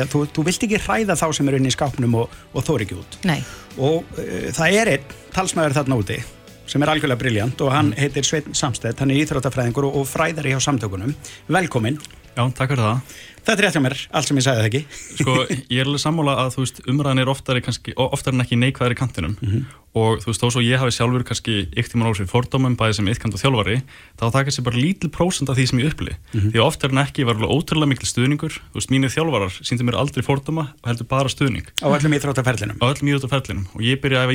[0.10, 2.98] Þú, þú vilt ekki hræða þá sem er inn í skápnum og, og þóri ekki
[2.98, 3.20] út.
[3.24, 3.44] Nei.
[3.78, 6.24] og uh, það er einn talsmaður þarna úti
[6.68, 9.00] sem er algjörlega briljant og hann heitir Svein Samstedt.
[9.02, 11.16] Hann er íþróttafræðingur og, og fræðari hjá samtökunum.
[11.52, 12.00] Velkomin
[12.36, 14.82] Já, takk fyrir það Þetta er rétt hjá mér, allt sem ég sagði það ekki.
[15.20, 15.34] Sko,
[15.70, 18.96] ég er alveg sammála að, þú veist, umræðin er oftar, kannski, oftar en ekki neikvæðir
[18.96, 19.62] í kantinum mm -hmm.
[20.02, 22.96] og þú veist, þó svo ég hafi sjálfur kannski ykkt í maður ásvið fordómum, bæðið
[22.98, 23.78] sem yttkant og þjálfari,
[24.18, 26.14] þá það kannski bara lítil prósend af því sem ég uppli.
[26.16, 26.52] Mm -hmm.
[26.52, 30.02] Því oftar en ekki var alveg ótrúlega mikil stuðningur, þú veist, mínir þjálfarar síndi mér
[30.02, 31.68] aldrei fordóma og heldur bara stuðning.
[31.86, 32.78] Á öllum íþróttaferlinum?
[32.82, 34.34] Á öllum íþróttaferlinum og ég byrjaði að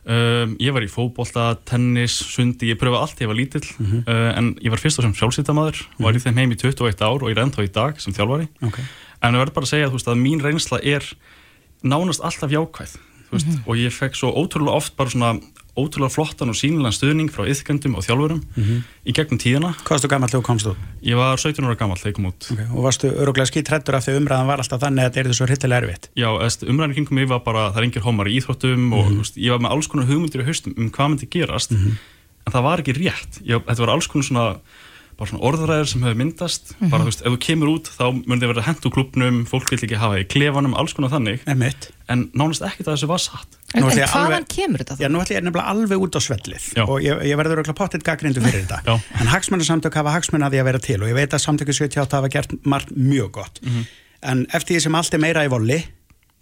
[0.00, 0.50] íþróttir árið 97 og ég ennþá það í dag.
[0.50, 0.50] Hvaða íþróttir voru þetta?
[0.50, 4.06] Um, ég var í fókbólta, tennis, sundi, ég pröfa allt, ég var lítill mm -hmm.
[4.08, 6.04] uh, en ég var fyrst og sem sjálfsýttamæður mm -hmm.
[6.04, 8.48] var í þeim heim í 21 ár og ég er ennþá í dag sem þjálfari
[8.62, 8.84] okay.
[9.20, 11.04] en ég verður bara að segja veist, að mín reynsla er
[11.84, 13.58] nánast alltaf jákvæð mm -hmm.
[13.66, 15.40] og ég fekk svo ótrúlega oft bara svona
[15.78, 18.82] ótrúlega flottan og sínilegan stuðning frá yðkendum og þjálfurum mm -hmm.
[19.06, 19.70] í gegnum tíðina.
[19.84, 20.74] Hvað varstu gammal þegar þú komst þú?
[21.02, 22.42] Ég var 17 ára gammal þegar ég kom út.
[22.52, 22.66] Okay.
[22.74, 25.80] Og varstu öruglega skítrættur af því umræðan var alltaf þannig að þetta er þessu hryllilega
[25.82, 26.10] erfitt?
[26.16, 26.28] Já,
[26.70, 28.98] umræðan kringum mig var bara, það er engir homar í íþróttum mm -hmm.
[28.98, 31.78] og veist, ég var með alls konar hugmyndir í haustum um hvað myndi gerast, mm
[31.78, 31.94] -hmm.
[32.46, 33.32] en það var ekki rétt.
[33.44, 34.46] Ég, þetta var alls konar svona
[35.20, 36.90] bara svona orðræðir sem hefur myndast mm -hmm.
[36.90, 39.70] bara þú veist, ef þú kemur út þá mörður þið verið að hendu klubnum, fólk
[39.70, 41.90] vil ekki hafa í klefanum alls konar þannig, Emitt.
[42.08, 45.02] en nánast ekkert að þessu var satt En, en hvaðan alveg, kemur þetta þá?
[45.04, 46.82] Já, nú ætlum ég nefnilega alveg út á svellið Já.
[46.88, 48.94] og ég, ég verður okkur pottitt gaggrindu fyrir þetta Já.
[49.20, 52.16] en hagsmannarsamtök hafa hagsmann að því að vera til og ég veit að samtöku 78
[52.16, 53.84] hafa gert margt mjög gott mm -hmm.
[54.22, 55.78] en eftir því sem allt er meira í volli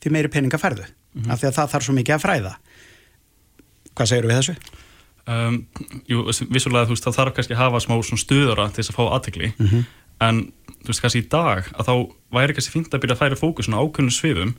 [0.01, 1.33] því meiri peninga færðu mm -hmm.
[1.33, 2.55] af því að það þarf svo mikið að fræða
[3.99, 4.55] Hvað segir við þessu?
[5.29, 5.59] Um,
[6.09, 9.05] jú, vissulega þú veist, það þarf kannski að hafa smá stuðara til þess að fá
[9.13, 9.83] aðtegli mm -hmm.
[10.25, 10.39] en
[10.81, 11.95] þú veist, kannski í dag að þá
[12.33, 14.55] væri kannski fint að byrja að færa fókusun á ákveðnum sviðum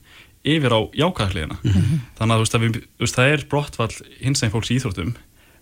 [0.46, 1.98] yfir á jákvæðarliðina mm -hmm.
[2.20, 4.78] þannig að þú veist, að við, þú veist, það er brottfall hins eginn fólks í
[4.78, 5.14] íþróttum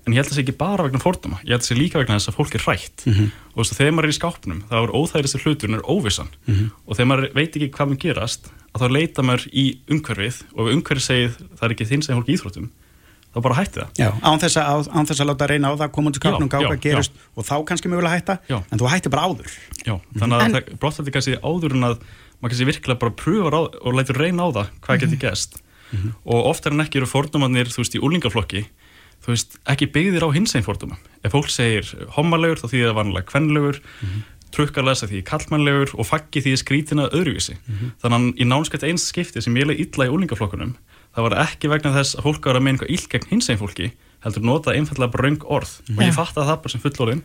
[0.07, 1.77] en ég held að það sé ekki bara vegna fordama, ég held að það sé
[1.79, 3.29] líka vegna þess að fólk er hrætt mm -hmm.
[3.55, 6.65] og þú veist, þegar maður er í skápnum þá er óþægiristir hluturinn er óvissan mhm.
[6.85, 10.67] og þegar maður veit ekki hvað maður gerast að þá leita maður í umhverfið og
[10.67, 12.67] ef umhverfið segið það er ekki þins eginn fólk í íþróttum
[13.35, 13.91] þá bara hætti það.
[13.99, 16.57] Já, án þess að, án þess að láta reyna á það, koma til kapnum, gá
[16.63, 17.25] hvað gerist já.
[17.35, 18.57] og þá kannski mögulega hætta, já.
[18.71, 19.57] en þú hætti bara áður.
[19.83, 21.95] Já, þannig að það brottfældi kannski áður en að
[22.37, 25.01] maður kannski virkilega bara pröfur á og lætur reyna á það hvað mm -hmm.
[25.03, 26.11] getur gæst mm -hmm.
[26.25, 28.65] og oftar en ekki eru fordumannir, þú veist, í úlingaflokki
[29.25, 30.97] þú veist, ekki byggðir á hins einn fordumum.
[31.23, 31.85] Ef fólk segir
[32.15, 34.21] homalegur þá þýðir það vanlega kvenlegur mm -hmm
[34.57, 37.57] trukkarlesa því kallmannlegur og faggi því skrítina öðruvísi.
[37.57, 37.91] Mm -hmm.
[38.01, 40.75] Þannig að í nánskvæmt eins skipti sem ég leði illa í úlingaflokkunum
[41.17, 43.57] það var ekki vegna þess að fólk var að meina eitthvað íll gegn hins einn
[43.57, 47.23] fólki, heldur nota einfallega bara raung orð og ég fatt að það bara sem fullorinn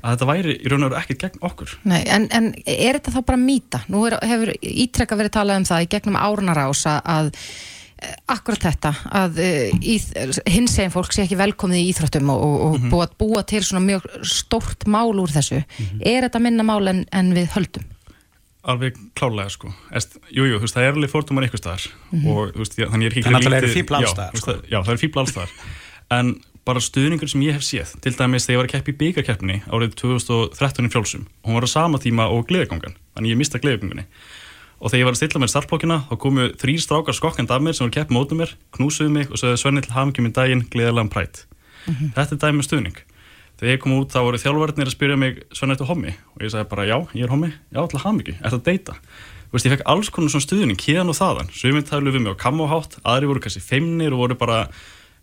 [0.00, 1.74] að þetta væri í raun og veru ekkert gegn okkur.
[1.88, 3.82] Nei, en, en er þetta þá bara mýta?
[3.92, 8.94] Nú er, hefur ítrekka verið talað um það í gegnum árnarása að eh, akkurat þetta
[9.20, 12.92] að uh, hins eginn fólk sé ekki velkomið í íþróttum og, og mm -hmm.
[12.92, 15.60] búa, búa til svona mjög stort mál úr þessu.
[15.60, 16.06] Mm -hmm.
[16.12, 17.88] Er þetta minna mál en, en við höldum?
[18.62, 19.72] Alveg klálega sko
[20.30, 22.28] Jújú, jú, það er alveg fórtumar ykkur staðar mm -hmm.
[22.28, 24.52] og veist, þannig ég er ekki Þannig að það eru fíbla allstaðar sko.
[24.68, 25.50] Já, það eru fíbla allstaðar
[26.18, 28.98] en bara stuðningur sem ég hef séð til dæmis þegar ég var að keppi í
[29.00, 33.40] byggarkeppni árið 2013 í fjálsum og hún var á sama tíma og gleðigangan, þannig ég
[33.40, 34.04] mista gleðigangunni
[34.80, 37.76] og þegar ég var að stilla mér startblokkina þá komu þrý strákar skokkand af mér
[37.76, 41.12] sem voru kepp mótið mér, knúsuðu mig og sagði Svenni til hafingum í daginn, gleðilegan
[41.12, 41.46] prætt
[41.86, 42.12] mm -hmm.
[42.16, 42.98] þetta er dæmi með stuðning
[43.60, 46.44] þegar ég kom út þá voru þjálfverðinir að spyrja mig Svenni, þetta er homi og
[46.44, 48.96] ég sagði bara já, ég er homi, já, alltaf hamingi, er þetta deyta?
[49.50, 51.48] Veist, ég fekk alls konar svona stuðning hérna og þaðan.
[51.50, 54.60] Sviminn tælu við mig á kamóhátt aðri voru kannski feimnir og voru bara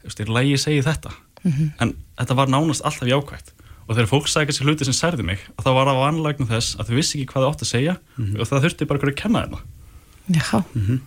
[0.03, 1.13] veist, ég lægi segi þetta.
[1.43, 1.69] Mm -hmm.
[1.79, 3.53] en þetta var nánast alltaf jákvægt
[3.87, 6.75] og þegar fólk sagði kannski hluti sem særði mig þá var það á anlægnu þess
[6.75, 8.39] að þau vissi ekki hvað þau átt að segja mm -hmm.
[8.39, 9.59] og það þurfti bara að kenna þeim
[10.27, 10.63] Já.
[10.73, 10.99] Mm -hmm.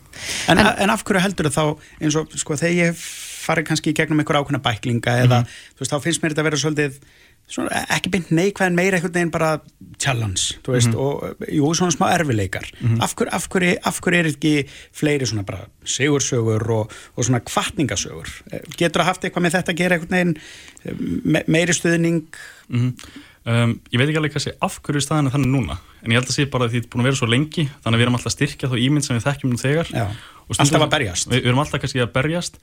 [0.49, 2.97] en, en, en af hverju heldur þá eins og sko þegar ég
[3.41, 5.49] farið kannski í gegnum einhver ákveðna bæklinga eða mhm.
[5.77, 7.01] þú veist þá finnst mér þetta að vera svolítið
[7.51, 9.51] svona, ekki beint neikvæðin meira einhvern veginn bara
[10.01, 10.99] challenge, veist, mm -hmm.
[10.99, 12.67] og jú, svona smá erfileikar.
[12.81, 13.03] Mm -hmm.
[13.03, 18.29] af, hver, hverju, af hverju er ekki fleiri svona bara segursögur og, og svona kvartningasögur?
[18.77, 20.37] Getur það haft eitthvað með þetta að gera einhvern veginn
[21.25, 22.25] me meiri stuðning?
[22.69, 23.51] Mm -hmm.
[23.51, 26.29] um, ég veit ekki alveg hvað sé af hverju staðinu þannig núna, en ég held
[26.29, 28.03] að sé bara að því þetta er búin að vera svo lengi, þannig að við
[28.03, 29.87] erum alltaf styrkja þá ímynd sem við þekkjum nú þegar.
[30.59, 31.31] Alltaf að berjast.
[31.31, 32.59] Við, við erum alltaf kannski að berjast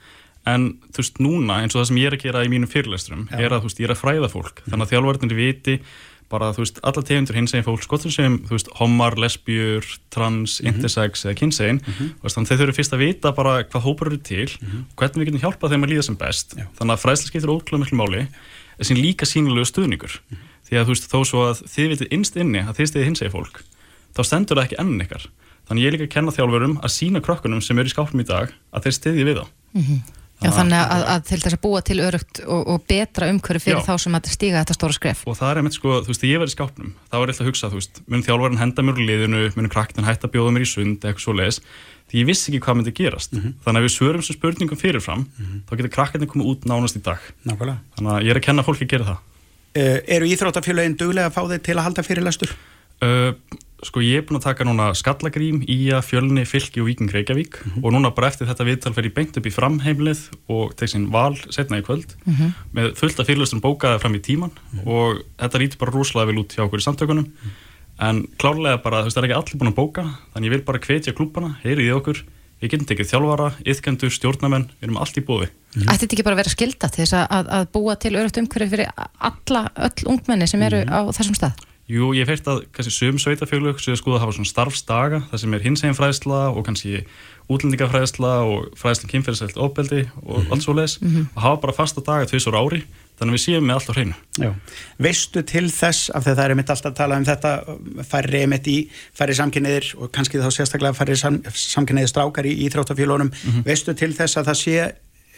[0.48, 3.26] en þú veist núna eins og það sem ég er að gera í mínum fyrirlesturum
[3.36, 5.76] er að þú veist ég er að fræða fólk þannig að þjálfverðinni viti
[6.32, 10.60] bara þú veist alla tegundur hins eginn fólk skotum sem þú veist homar, lesbjur, trans,
[10.60, 10.76] mm -hmm.
[10.76, 12.10] intersex eða kynsegin mm -hmm.
[12.22, 14.82] þannig að þeir þurfu fyrst að vita bara hvað hópar eru til mm -hmm.
[14.92, 16.66] og hvernig við getum hjálpað þeim að líða sem best Já.
[16.78, 18.28] þannig að fræðslega skiptir ótrúlega miklu máli
[18.78, 20.40] en sín líka sínilegu stuðningur mhm.
[20.68, 23.22] því að þú veist þó svo að þið vitið innst inni að þið stiði hins
[23.22, 23.64] eginn fólk
[24.16, 25.24] þá stendur það ekki enn ykkar
[25.68, 28.54] þannig ég líka að kenna þjálfurum að sína krökkunum sem eru í skápnum í dag
[28.72, 29.98] að þeir stiði við þá mhm.
[30.38, 33.80] Já, þannig að, að til þess að búa til örugt og, og betra umhverju fyrir
[33.80, 33.86] Já.
[33.88, 35.24] þá sem að stiga þetta stóra skref.
[35.26, 37.46] Og það er einmitt sko, þú veist, ég var í skápnum, þá var ég alltaf
[37.46, 40.54] að hugsa, þú veist, mun þjálfvarinn henda mér úr liðinu, mun kraktin hætta að bjóða
[40.54, 41.60] mér í sund, eitthvað svo leiðis,
[42.12, 43.34] því ég vissi ekki hvað myndi gerast.
[43.34, 43.58] Mm -hmm.
[43.66, 45.60] Þannig að við svörum sem spurningum fyrirfram, mm -hmm.
[45.66, 47.20] þá getur kraktin komið út nánast í dag.
[47.44, 47.80] Nákvæmlega.
[47.98, 49.20] Þannig að ég er að kenna fólki að gera það.
[49.78, 52.54] Uh, eru íþróttafélagin duglega að fá þig til að halda fyrirlestur?
[53.02, 53.34] Uh,
[53.86, 57.72] sko ég er búin að taka núna Skallagrím, Ía, Fjölni, Fylki og Víking Reykjavík mm
[57.72, 57.84] -hmm.
[57.86, 61.12] og núna bara eftir þetta viðtal fer ég beint upp í framheimlið og tek sín
[61.12, 62.52] val setna í kvöld mm -hmm.
[62.74, 64.88] með fullt af fyrirlustum bókaði fram í tíman mm -hmm.
[64.88, 67.50] og þetta ríti bara rúslega vel út hjá okkur í samtökunum mhm.
[68.00, 70.66] en klárlega bara, þú veist, það er ekki allir búin að bóka þannig ég vil
[70.66, 72.24] bara hvetja klúpana, heyrið í okkur
[72.62, 75.90] við getum tekið þjálfara, yðkendur, stjórnamenn við erum allt í búi mhm.
[75.90, 78.70] Ætti þetta ekki bara að vera skilda til þess að, að búa til örugt umhverju
[78.70, 78.88] fyrir
[79.20, 80.90] alla, öll ungmenni sem eru mhm.
[80.90, 81.67] á þessum stað?
[81.88, 85.40] Jú, ég feirt að kannski sögum sveitafjölu séu að skoða að hafa svona starfsdaga það
[85.40, 87.04] sem er hinsegin fræðsla og kannski
[87.48, 90.52] útlendingafræðsla og fræðsla kynferðisælt ofbeldi og mm -hmm.
[90.52, 91.26] allt svo leiðis mm -hmm.
[91.36, 92.84] og hafa bara fasta daga tviðsóra ári
[93.18, 94.54] þannig að við séum með allt á hreinu Já.
[95.00, 97.52] Veistu til þess, af því það er mitt alltaf að tala um þetta,
[98.04, 103.32] færri mitt í færri samkynniðir og kannski þá sérstaklega færri sam, samkynniðir strákar í Íþróttafjölunum,
[103.32, 103.64] mm -hmm.
[103.66, 104.92] veistu til þess að það sé,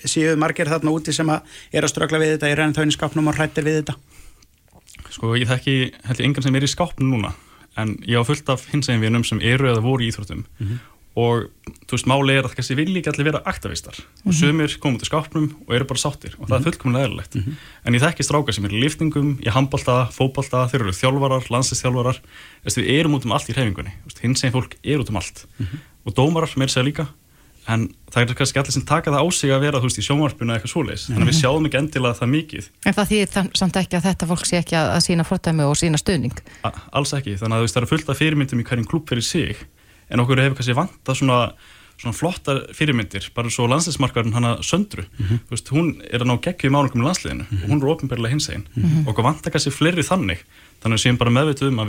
[0.06, 3.36] séu margir þarna úti sem að er að strögla við þetta, er enn þauðinskapnum og
[3.36, 3.96] hrættir við þetta
[5.10, 7.34] Sko ég þekki held ég engan sem er í skápnum núna
[7.80, 10.68] en ég á fullt af hins eginn vinum sem eru eða voru í Íþróttum mm
[10.68, 10.80] -hmm.
[11.20, 11.50] og
[11.88, 14.28] þú veist máli er að kannski vilja ekki allir vera aktivistar mm -hmm.
[14.28, 14.40] og mhm.
[14.40, 16.68] sömur komið til skápnum og eru bara sáttir og það er mhm.
[16.68, 17.54] fullkomlega eðlilegt -hmm.
[17.86, 22.20] en ég þekki strákar sem er í liftingum, í handbalta, fókbalta, þeir eru þjálfarar, landslistjálfarar
[22.66, 23.92] við erum út um allt í hreifingunni
[24.22, 25.78] hins eginn fólk er út um allt mhm.
[26.06, 27.08] og dómarar með þess að líka
[27.70, 30.06] en það er kannski allir sem taka það á sig að vera þú veist í
[30.06, 31.08] sjónvarpinu eða eitthvað svoleiðis.
[31.10, 32.70] Þannig að við sjáum ekki endilega það mikið.
[32.86, 35.76] En það þýðir samt ekki að þetta fólk sé ekki að, að sína fórtæmi og
[35.78, 38.90] sína stöðning A Alls ekki, þannig að veist það eru fullt af fyrirmyndum í hverjum
[38.90, 39.62] klúb fyrir sig
[40.10, 41.40] en okkur hefur kannski vanta svona,
[42.02, 45.40] svona flottar fyrirmyndir, bara svo landsleismarkarinn hana Söndru, mm -hmm.
[45.52, 47.64] veist hún er að ná geggju í málungum í landsliðinu mm -hmm.
[47.64, 49.02] og hún er ofinbarlega hins einn mm -hmm.
[49.06, 50.40] og okkur vanta kannski fleiri þannig.
[50.82, 51.86] Þannig að um að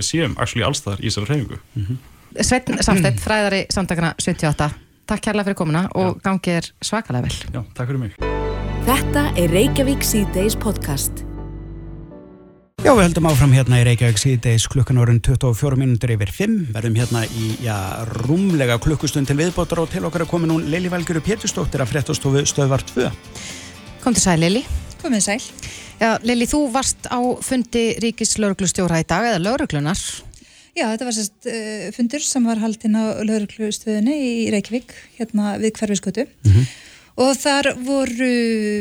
[1.74, 1.96] mhm.
[2.40, 4.70] Sveitn Samstedt, fræðari samtakana 78
[5.10, 7.38] Takk kærlega fyrir komuna og gangið er svakalega vel.
[7.50, 8.12] Já, takk fyrir mig.
[8.86, 11.24] Þetta er Reykjavík C-Days podcast.
[12.80, 16.54] Já, við höldum áfram hérna í Reykjavík C-Days klukkan orðin 24 minútur yfir 5.
[16.76, 17.74] Verðum hérna í, já,
[18.22, 22.46] rúmlega klukkustund til viðbótar og til okkar að koma nú Lili Valgjöru Péturstóttir að fréttastofu
[22.46, 23.10] stöðvar 2.
[24.06, 24.62] Kom til sæl, Lili.
[25.02, 25.42] Komið sæl.
[25.98, 29.98] Já, Lili, þú varst á fundi Ríkis lauruglustjóra í dag, eða lauruglunar.
[30.80, 35.74] Já, þetta var sérst uh, fundur sem var haldinn á lauruglustöðinni í Reykjavík, hérna við
[35.76, 36.68] hverfiskötu mm -hmm.
[37.20, 38.30] og þar voru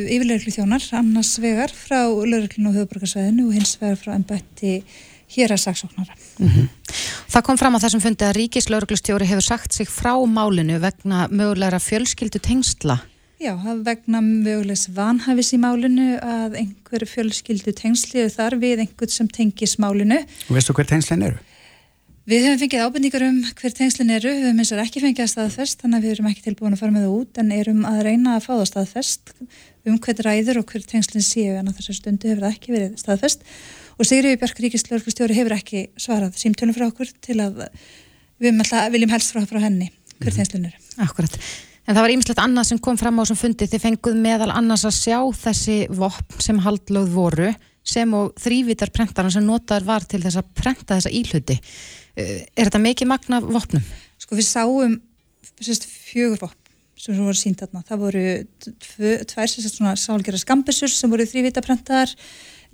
[0.07, 4.83] yfirlauruglu þjónar, annars vegar frá lauruglun og höfuborgarsvæðinu og hins vegar frá ennbætti
[5.35, 6.15] hér að saksóknara.
[6.39, 6.67] Mm -hmm.
[7.27, 11.27] Það kom fram á þessum fundi að Ríkis lauruglustjóri hefur sagt sig frá málinu vegna
[11.27, 12.99] mögulegra fjölskyldu tengsla.
[13.39, 19.77] Já, vegna mögulegs vanhafis í málinu að einhver fjölskyldu tengsliðu þar við einhvern sem tengis
[19.77, 20.25] málinu.
[20.49, 21.37] Og veistu hver tengslinn eru?
[22.29, 25.29] Við höfum fengið ábendingar um hver tengslinn eru, við höfum eins og ekki fengið að
[25.31, 28.01] staðfest, þannig að við erum ekki tilbúin að fara með það út, en erum að
[28.05, 29.31] reyna að fá það staðfest
[29.89, 32.99] um hver ræður og hver tengslinn séu, en á þessar stundu hefur það ekki verið
[33.01, 33.47] staðfest.
[33.97, 37.63] Og Sigriði Björk Ríkislörgustjóri hefur ekki svarað símtölum frá okkur til að
[38.37, 38.61] við
[38.93, 40.37] viljum helst frá, frá henni hver mhm.
[40.37, 40.85] tengslinn eru.
[41.01, 41.39] Akkurat.
[41.89, 44.85] En það var ýmislegt annað sem kom fram á þessum fundi, þið fenguð meðal annars
[44.85, 45.17] að sjá
[45.47, 47.49] þessi vopn sem haldlögð voru
[47.89, 51.57] sem og þrývítar prentaran sem notaður var til þess að prenta þessa íhluti.
[52.19, 53.83] Eh, er þetta mikið magna vopnum?
[54.19, 54.97] Sko við sáum
[55.59, 56.57] sérst, fjögur vopn
[56.99, 57.83] sem voru sínt þarna.
[57.87, 58.23] Það voru
[59.29, 62.11] tvær svona sálgjara skambisur sem voru þrývítar prentaðar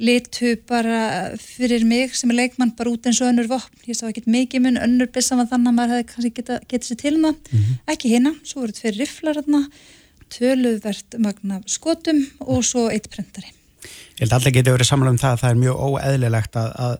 [0.02, 3.84] litu bara fyrir mig sem er leikmann bara út eins og önnur vopn.
[3.88, 6.90] Ég sá ekki mikið mun önnur bissa var þannig að maður hefði kannski getað geta
[6.90, 7.38] sér til maður.
[7.38, 7.78] Um mm -hmm.
[7.94, 9.62] Ekki hérna, svo voru tveir riflar þarna,
[10.30, 13.54] töluðvert magna skotum og svo eitt prentari.
[14.18, 16.70] Ég held að allir geti verið samlega um það að það er mjög óeðlilegt að,
[16.76, 16.98] að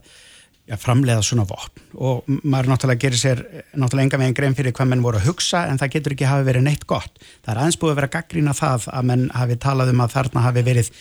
[0.66, 3.44] ja, framleiða svona vopn og maður náttúrulega gerir sér
[3.78, 6.48] náttúrulega enga veginn grein fyrir hvað menn voru að hugsa en það getur ekki hafi
[6.50, 7.22] verið neitt gott.
[7.46, 10.46] Það er aðeins búið að vera gaggrína það að menn hafi talað um að þarna
[10.50, 10.92] hafi verið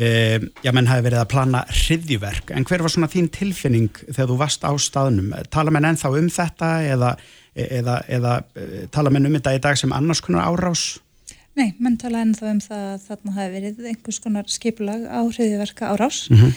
[0.00, 4.30] Uh, já, menn hafi verið að plana hriðjuverk, en hver var svona þín tilfinning þegar
[4.30, 5.34] þú varst á staðnum?
[5.52, 7.10] Tala menn ennþá um þetta eða,
[7.52, 10.86] eða, eða eh, tala menn um þetta í dag sem annars konar árás?
[11.58, 15.92] Nei, menn tala ennþá um það að þarna hafi verið einhvers konar skipulag á hriðjuverka
[15.92, 16.22] árás.
[16.32, 16.56] Mm -hmm.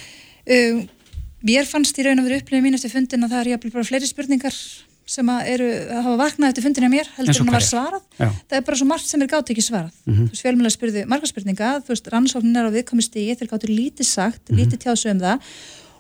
[0.56, 1.03] uh,
[1.44, 3.90] mér fannst í raun og verið upplifið mín eftir fundin að það er jáfnvel bara
[3.90, 4.58] fleiri spurningar
[5.14, 8.04] sem að eru að hafa vaknað eftir fundinu að mér heldur en að var svarað
[8.16, 8.28] Já.
[8.32, 10.28] það er bara svo margt sem er gátt ekki svarað mm -hmm.
[10.28, 13.70] þú veist, fjölmjöla spurði marga spurninga þú veist, rannsóknin er á viðkomist í þeir gáttur
[13.70, 14.60] lítið sagt, mm -hmm.
[14.60, 15.40] lítið tjásu um það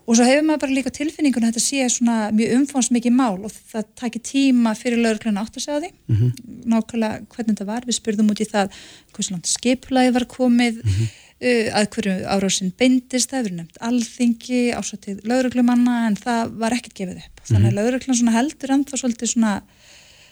[0.07, 3.51] og svo hefur maður bara líka tilfinningun að þetta sé svona mjög umfánsmikið mál og
[3.71, 6.31] það takir tíma fyrir lauruglæna átt að segja því mm -hmm.
[6.71, 8.67] nákvæmlega hvernig þetta var, við spurðum út í það
[9.13, 11.07] hversu langt skiplæði var komið mhm.
[11.43, 17.23] Að hverju árásin beindist, það hefur nefnt alþingi, ásatið lauruglumanna en það var ekkert gefið
[17.23, 17.43] upp.
[17.47, 17.79] Þannig að mhm.
[17.79, 19.53] lauruglan heldur ennþá svolítið svona,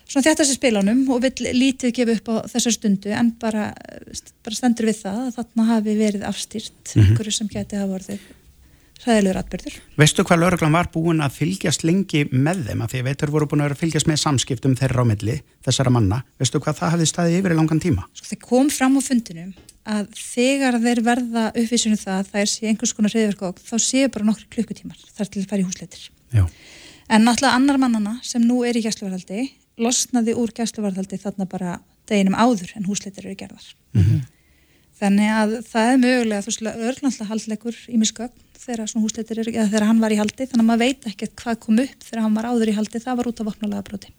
[0.05, 3.71] svona þetta sem spilánum og vil lítið gefa upp á þessar stundu en bara,
[4.45, 7.17] bara stendur við það að þarna hafi verið afstýrt mm -hmm.
[7.17, 8.29] hverju sem geti hafa vorðið
[9.05, 9.75] ræðilegur atbyrður.
[9.99, 13.63] Veistu hvað lauruglan var búin að fylgjast lengi með þeim að því veitur voru búin
[13.65, 16.21] að fylgjast með samskiptum þeirra á milli, þessara manna.
[16.41, 18.07] Veistu hvað það hefði staðið yfir í langan tíma?
[18.13, 19.53] Svo þeir kom fram á fundinum
[19.91, 24.11] að þegar þeir verða uppvísunum það að það er sé einhvers konar reyðverkók þá séu
[24.13, 26.03] bara nokkru klukkutímar þar til það fær í húsleitir.
[26.31, 26.43] Já.
[27.09, 29.47] En náttúrulega annar mannana sem nú er í gæsluvarhaldi
[29.81, 31.79] losnaði úr gæsluvarhaldi þarna bara
[32.09, 33.65] deginum áður en húsleitir eru gerðar.
[33.95, 34.21] Mm -hmm.
[35.01, 39.53] Þannig að það er mögulega, þú veist, örnallega haldleikur í miskögn þegar svona húsleitir eru,
[39.53, 42.25] eða þegar hann var í haldi, þannig að maður veit ekkert hvað kom upp þegar
[42.25, 44.11] hann var áður í haldi, það var út af vopnulega broti.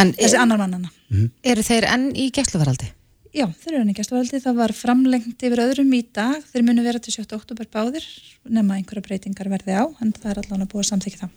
[0.00, 0.90] En þessi er, annar mannana.
[1.10, 1.28] Mm.
[1.52, 2.90] Eru þeir enn í gæsluvaraldi?
[3.30, 6.86] Já, þeir eru enn í gæsluvaraldi, það var framlengt yfir öðrum í dag, þeir munu
[6.86, 7.28] vera til 7.
[7.36, 8.06] oktober báðir,
[8.50, 11.36] nema einhverja breytingar verði á, en það er búið að samþykja það.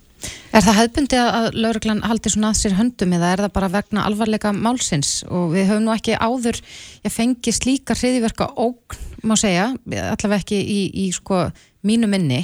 [0.53, 4.05] Er það hefðbundi að lauruglan haldi svona að sér höndum eða er það bara vegna
[4.07, 6.59] alvarleika málsins og við höfum nú ekki áður
[7.03, 11.47] ég fengi slíka hriðiverka ógn, má segja, allavega ekki í, í sko
[11.83, 12.43] mínu minni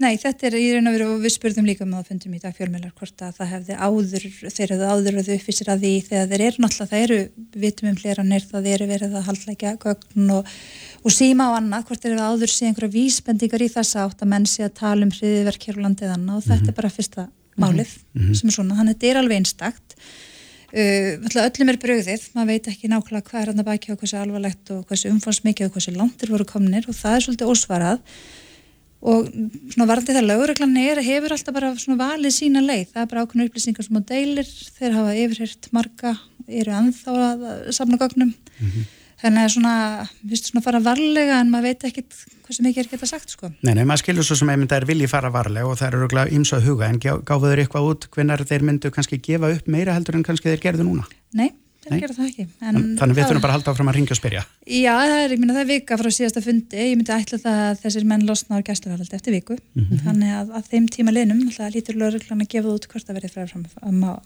[0.00, 2.38] Nei, þetta er í raun og veru og við spurðum líka um að fundum í
[2.40, 5.90] dag fjölmjölar hvort að það hefði áður, þeir hefði áður að þau uppvísir að því
[6.06, 9.74] þegar þeir eru náttúrulega, það eru, við vitum um fleranir, það eru verið að haldleika
[9.82, 10.48] gögn og,
[11.04, 14.32] og síma á annað, hvort þeir hefði áður sé einhverja vísbendingar í þessa átt að
[14.32, 16.72] menn sé að tala um hriðiverk hér á landið annað og þetta mm -hmm.
[16.72, 17.22] er bara fyrsta
[17.60, 18.34] málið mm -hmm.
[18.40, 19.88] sem er svona, þannig að þetta er alveg einstakt.
[20.70, 21.12] Uh,
[21.44, 23.92] öllum er bröðið, maður veit ekki nákvæmlega hvað er hann að bækja
[29.00, 33.02] og það svona varandi það lögurreglan er hefur alltaf bara svona valið sína leið það
[33.02, 37.46] er bara ákveðinu upplýsingar sem á deilir þeir hafa yfirhirt marga eru anþá að
[37.76, 38.90] samna gögnum mm -hmm.
[39.22, 39.74] þannig að svona,
[40.20, 42.12] við veistum svona fara varlega en maður veit ekkit
[42.44, 43.52] hvað sem ekki er geta sagt sko.
[43.62, 46.02] Nei, nei, maður skilur svo sem einmitt að er vilji fara varlega og það eru
[46.04, 49.66] röglega ímsa að huga en gáðu þeir eitthvað út hvernar þeir myndu kannski gefa upp
[49.66, 51.08] meira heldur en kannski þeir gerðu núna?
[51.32, 51.52] Nei
[51.90, 52.44] þeir gera það ekki.
[52.60, 54.42] En Þannig við þurfum bara að halda áfram að ringja og spyrja.
[54.66, 57.60] Já, það er, ég minna, það er vika frá síðasta fundi, ég myndi ætla það
[57.66, 60.02] að þessir menn losna á gæsluvaraldi eftir viku, mm -hmm.
[60.06, 63.34] þannig að, að þeim tíma linum, alltaf lítur lögurglan að gefa út hvort það verið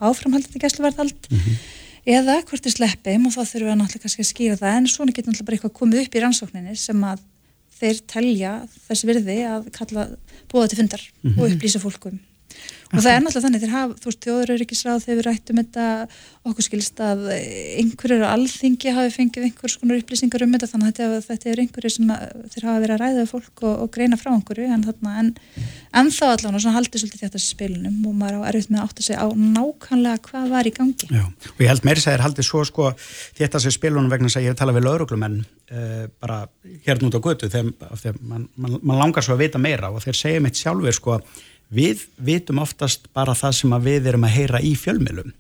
[0.01, 1.57] áframhaldandi gæsluvarald mm -hmm.
[2.05, 5.13] eða hvort þið sleppum og þá þurfum við náttúrulega kannski að skýra það, en svona
[5.13, 7.19] getur náttúrulega bara eitthvað komið upp í rannsókninni sem að
[7.75, 8.53] þeir telja
[8.87, 10.07] þess virði að kalla
[10.51, 11.41] búða til fundar mm -hmm.
[11.41, 12.21] og upplýsa fólkum
[12.95, 15.87] og það er náttúrulega þannig, þeir hafa, þú veist, þjóðurauðrikisráð þeir eru rætt um þetta,
[16.51, 21.15] okkur skilst að einhverjur á alþingi hafi fengið einhvers konar upplýsingar um þetta þannig að
[21.29, 22.25] þetta, er einhverjur sem að,
[22.55, 25.33] þeir hafa verið að ræða fólk og, og greina frá einhverju en, þarna, en,
[26.01, 29.19] en þá allavega haldið svolítið þetta spilunum og maður á erfitt með að átta sig
[29.19, 31.11] á nákvæmlega hvað var í gangi.
[31.11, 32.91] Já, og ég held meiri segir haldið svo sko
[33.39, 36.45] þetta sem spilunum vegna að ég tala við lauruglumenn uh, bara
[36.87, 40.05] hérna út á götu þegar, þegar man, man, man langar svo að vita meira og
[40.05, 41.19] þeir segja mitt sjálfur sko
[41.75, 45.33] við vitum oftast bara það sem við erum að heyra í fjölmilum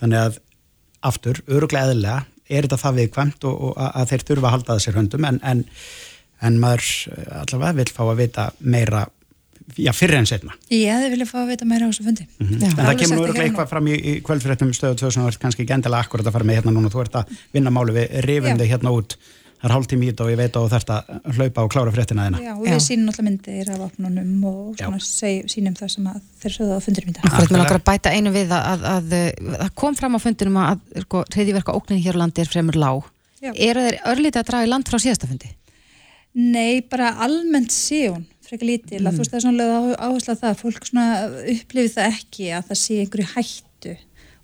[0.00, 0.40] þannig að
[1.00, 4.82] aftur, öruglega eðlega er þetta það viðkvæmt og, og að, þeir þurfa að halda það
[4.84, 5.64] sér höndum en, en,
[6.42, 9.04] en maður eh, allavega vil fá að vita meira
[9.78, 12.26] já, fyrir en setna Ég hefði viljað fá að vita meira á þessu fundi.
[12.26, 12.70] Já.
[12.70, 15.42] en það kemur sagt öruglega eitthvað fram í, í kvöldfyrirtum stöðu 2 sem þú ert
[15.44, 18.16] kannski ekki endilega akkurat að fara með hérna núna þú ert að vinna máli við
[18.26, 18.58] rifum Já.
[18.62, 19.16] þig hérna út
[19.60, 22.40] það er hálftími í þetta og ég veit þarft að hlaupa og klára fréttina þina
[22.40, 26.18] Já, og við sýnum alltaf myndir af opnunum og svona seg, sýnum það sem að
[26.40, 27.28] þeir sögðu á fundurum í dag.
[27.28, 30.20] Akkurat með langar að bæta einu við að, að, að, að það kom fram á
[30.24, 33.08] fundinum að, að sko, reyðiverka óknin hér á landi er fremur lág.
[33.40, 33.52] Já.
[33.52, 35.52] Eru þeir örlítið að draga í land frá síðasta fundi?
[36.40, 40.54] Nei, bara almennt hún frekar lítil, að þú veist það er svona áherslu að það,
[40.60, 41.06] fólk svona
[41.54, 43.94] upplifið það ekki að það sé einhverju hættu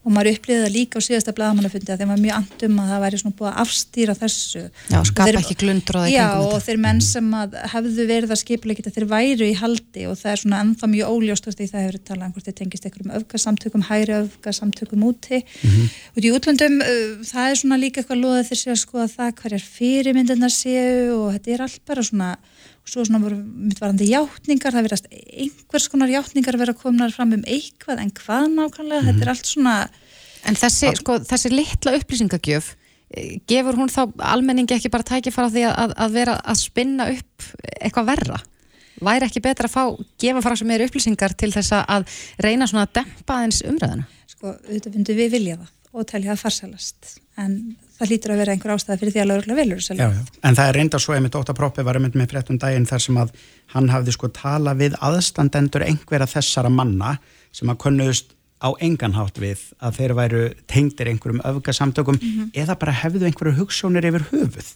[0.07, 3.01] og maður upplifið það líka á síðasta blaðamannafundi að þeim var mjög andum að það
[3.05, 4.63] væri svona búið að afstýra þessu.
[4.93, 8.31] Já, Og skapa þeir- ekki glundur og Já, og þeir menn sem að hefðu verið
[8.37, 11.67] að skipulegja þetta, þeir væru í haldi og það er svona ennþá mjög óljóst því
[11.73, 15.43] það hefur talað um hvort þeir tengist einhverjum öfgasamtökum, hægri öfgasamtökum úti.
[16.17, 19.35] Út í útlöndum, uh, það er svona líka eitthvað loðað þeir séu að skoða það
[19.43, 22.56] hverjar fyrirmyndirnar séu og þetta er allt bara svona, og
[22.87, 27.43] svo svona voru mitt varandi játningar, það verðast einhvers konar játningar vera komnar fram um
[27.47, 29.77] eitthvað en hvað nákvæmlega, þetta er allt svona
[30.47, 32.69] En þessi, sko, þessi litla upplýsingagjöf,
[33.11, 37.09] eh, gefur hún þá almenningi ekki bara tækifæra á því að, að vera að spinna
[37.11, 37.49] upp
[37.81, 38.39] eitthvað verra?
[39.03, 39.83] Væri ekki betra að fá,
[40.23, 42.07] gefa frá sem meiri upplýsingar til þess að- að
[42.47, 44.07] reyna svona að dempa eins umræðina?
[44.31, 48.55] sko, auðvitað myndum við vilja það og telja það farsalast en það hlýtur að vera
[48.55, 50.09] einhver ástæða fyrir því að lögregla velur þessu já.
[50.45, 53.21] En það er reynda svo einmitt Óta Proppi var einmitt með fréttum daginn þar sem
[53.21, 53.35] að
[53.75, 57.17] hann hafði sko talað við aðstandendur einhverja þessara manna
[57.57, 62.21] sem að kunnuðust á enganhátt við að þeir væru tengdir einhverjum öfgasamtökum
[62.57, 64.71] eða bara hefðu einhverju hugssjónir yfir höfuð.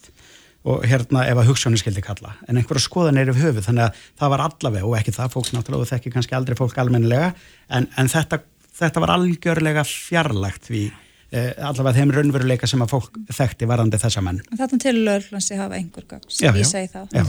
[0.68, 3.68] Og hérna ef að hugssjónir skildi kalla en einhverju skoðanir yfir höfuð.
[3.71, 6.81] Þannig að það var allavega og ekki það fólk náttúrulega og þekki kannski aldrei fólk
[6.83, 7.31] almennilega
[7.73, 8.43] en, en þetta,
[8.83, 10.93] þetta var algjörlega fjarlægt eh,
[11.31, 14.41] allavega þeim raunveruleika sem að fólk þekkti varandi þessa menn.
[14.51, 17.22] En þarna til lögreglan sé hafa einhver sem ég segi það Já,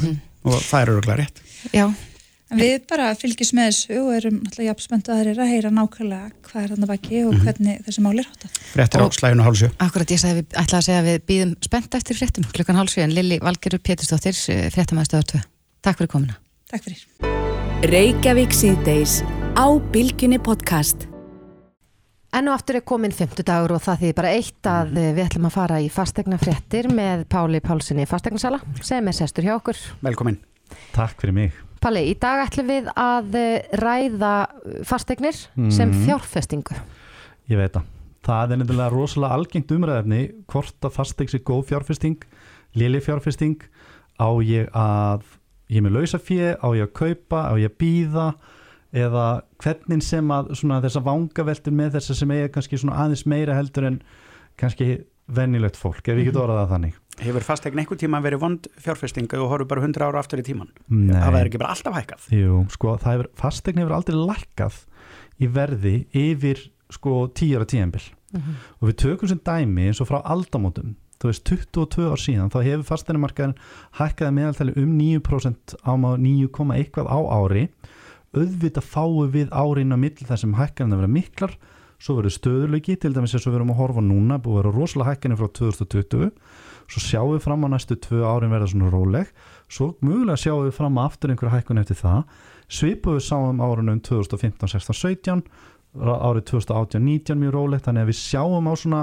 [0.47, 1.38] og það er öruglega rétt.
[1.70, 1.86] Já,
[2.49, 6.28] en við bara fylgjum með þessu og erum alltaf jafn spenntu að eru heyra nákvæmlega
[6.49, 8.52] hvað er þarna baki og hvernig þessi mál er háttað.
[8.72, 11.93] Fréttir á slæginu hálsjö akkurat ég sagði við ætlaði að segja að við býðum spennt
[12.02, 14.36] eftir fréttum klukkan hálsvíð en Lili Valgerur Pétursdóttir,
[14.74, 15.45] fréttamæðstöðar 2.
[15.86, 16.36] Takk fyrir komuna.
[16.72, 16.99] Takk fyrir
[22.32, 25.26] Enn og aftur er komin 50 dagur og það þýðir bara eitt að eh, við
[25.26, 29.82] ætlum að fara í fastegna fréttir með Páli Pálssoni fastegnasala sem er sestur hjá okkur.
[30.06, 30.40] Velkomin
[30.96, 31.58] Takk fyrir mig.
[31.84, 34.32] Páli, í dag ætlum við að eh, ræða
[34.88, 35.36] fastegnir
[35.74, 36.78] sem fjárfestingu.
[37.52, 37.90] Ég veit það.
[38.22, 40.22] Það er nefnilega rosalega algengt umræðefni
[40.52, 42.26] hvort að fastegn sér góð fjárfesting,
[42.78, 43.64] léli fjárfesting,
[44.22, 45.26] á ég að,
[45.74, 48.28] ég er með lausafjö, á ég að kaupa, á ég að býða
[48.94, 49.26] eða
[49.62, 53.88] hvernig sem að svona þessa vangaveltur með þessa sem eiga kannski svona aðeins meira heldur
[53.91, 54.01] en
[54.59, 54.89] kannski
[55.32, 56.95] venjulegt fólk, ef ég get orðað það þannig.
[57.22, 60.72] Hefur fastegn einhver tíma verið vond fjárfestinga og horfum bara 100 ára aftur í tíman?
[60.89, 61.14] Nei.
[61.14, 62.26] Það er ekki bara alltaf hækkað?
[62.36, 64.80] Jú, sko, hefur, fastegn hefur aldrei lækkað
[65.41, 70.95] í verði yfir sko tíara tíðanbill og við tökum sem dæmi eins og frá aldamótum
[71.22, 73.57] þú veist 22 ár síðan þá hefur fasteinumarkaðin
[73.99, 77.66] hækkaði meðaltali um 9% á má 9, eitthvað á ári
[78.36, 81.56] auðvitað fáum við árin á milli þar sem hækkaðin að vera miklar.
[82.02, 84.76] Svo verður stöðuleiki, til dæmis eins og við erum að horfa núna búið að vera
[84.78, 86.32] rosalega hækkaðin frá 2020
[86.92, 89.30] svo sjáum við fram á næstu tvö árin verða svona róleg.
[89.72, 92.24] Svo mögulega sjáum við fram á aftur einhverja hækkun eftir það.
[92.72, 95.44] Svipuð við sáum árunum 2015, 16, 17
[96.02, 97.88] árið 2018-19 mjög rólegt.
[97.88, 99.02] Þannig að við sjáum á svona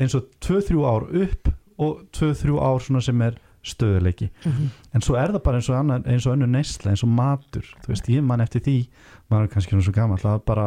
[0.00, 3.40] eins og 2-3 ár upp og 2-3 ár svona sem er
[3.72, 4.28] stöðuleiki
[4.94, 7.66] en svo er það bara eins og, annar, eins og önnu neysla, eins og matur
[7.84, 8.76] þú veist, ég man eftir því
[9.30, 10.66] maður er kannski svona svo gammal að bara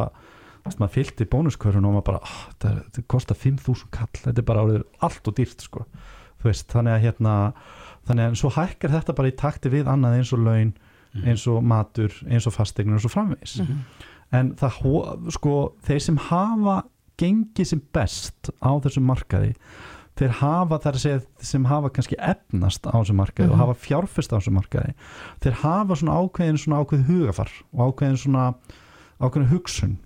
[0.60, 4.22] þú veist, maður fylgti bónuskörun og maður bara oh, þetta, er- þetta kostar 5.000 kall
[4.24, 5.86] þetta er bara orðið allt og dýrt sko.
[6.40, 7.34] Þú veist, þannig að hérna
[8.08, 10.70] þannig að svo hækkar þetta bara í takti við annað eins og laun,
[11.24, 13.58] eins og matur eins og fastegnur og svo framvegis.
[14.32, 14.76] En það,
[15.34, 15.54] sko,
[15.88, 16.76] þeir sem hafa
[17.20, 19.50] gengið sem best á þessum markaði
[20.20, 24.34] þeir hafa þar að segja sem hafa kannski efnast á þessum markaði og hafa fjárfest
[24.34, 24.94] á þessum markaði
[25.44, 28.46] þeir hafa svona ákveðin svona ákveð hugafar og ákveðin svona
[29.20, 29.96] ákveðin hugsun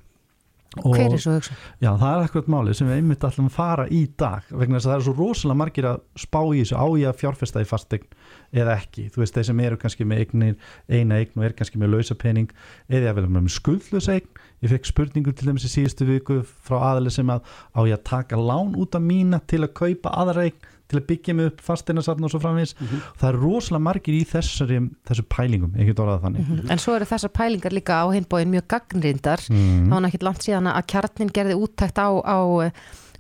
[0.83, 1.59] Hver er svo hugsun?
[1.83, 4.89] Já, það er akkurat málið sem við einmitt ætlum að fara í dag vegna þess
[4.89, 6.77] að það er svo rosalega margir að spá í þessu.
[6.81, 8.19] Á ég að fjárfesta í fastegn
[8.55, 10.59] eða ekki, þú veist, þeir sem eru kannski með eignir,
[10.91, 12.53] eina eign og er kannski með lausa pening
[12.89, 14.29] eða ég vil með skuldlösa eign.
[14.65, 17.43] Ég fekk spurningu til í síðustu viku frá aðali sem að
[17.75, 21.07] á ég að taka lán út af mína til að kaupa aðra eign til að
[21.09, 23.01] byggja mig upp fasteinarsatn og svo framvegis Mhm.
[23.21, 24.79] það er rosalega margir í þessari
[25.09, 26.71] þessu pælingum, get orðað þannig Mhm.
[26.71, 29.41] En svo eru þessar pælingar líka á hinbóin mjög gagnrindar.
[29.49, 29.89] mm.
[29.89, 32.39] Það var náttúrulega langt síðan að kjarnin gerði úttækt á, á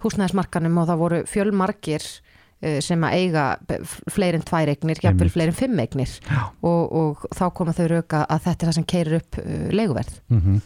[0.04, 2.04] húsnæðismarkanum og það voru fjölmargir
[2.62, 3.58] eh, sem að eiga
[4.08, 5.32] fleiri en tvær eignir, jafnvel Einmitt.
[5.34, 6.14] fleiri en fimm eignir
[6.62, 10.20] og, og þá koma þau rauka að þetta er það sem keirir upp uh, leiguverð.
[10.30, 10.60] Mm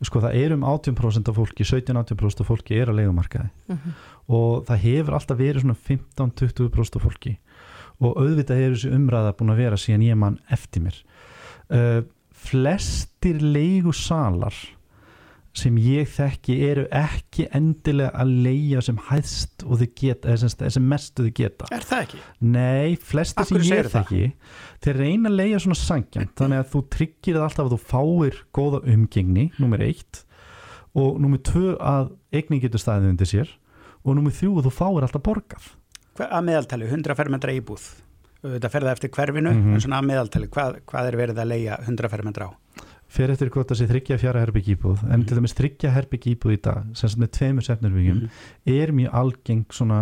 [0.00, 3.50] Sko það er um 18% af fólki 17-18% af fólki er á leigumarkaði.
[3.68, 3.94] Mhm.
[4.30, 7.38] og það hefur alltaf verið svona 15-20% af fólki.
[8.00, 11.00] Og auðvitað hefur þessi umræða búin að vera síðan ég mann eftir mér.
[11.68, 14.54] Uh, flestir leigusalar
[15.52, 20.68] sem ég þekki eru ekki endilega að leia sem hæðst og þau geta, eða sem,
[20.76, 22.20] sem mestu þau geta Er það ekki?
[22.54, 24.20] Nei, flestir Af sem ég þekki
[24.84, 28.38] þeir reyna að leia svona sangjant þannig að þú tryggir það alltaf að þú fáir
[28.60, 30.22] góða umgengni, nummer eitt
[30.94, 33.50] og nummer tvö að eignin getur staðið undir sér
[34.04, 35.66] og nummer þrjú að þú fáir alltaf borgað
[36.18, 37.84] Hva, að meðaltali, 100 fermetra íbúð
[38.40, 39.74] þetta ferða eftir hverfinu Mhm.
[39.76, 42.50] en svona að meðaltali, hvað, hvað er verið að leia 100 fermetra á?
[43.10, 46.54] Fer eftir hvort það sé þryggja fjara herbygg íbúð en til dæmis þryggja herbygg íbúð
[46.54, 48.30] í dag sem sagt með tveimur sefnirbyggjum Mhm.
[48.80, 50.00] er mjög algeng svona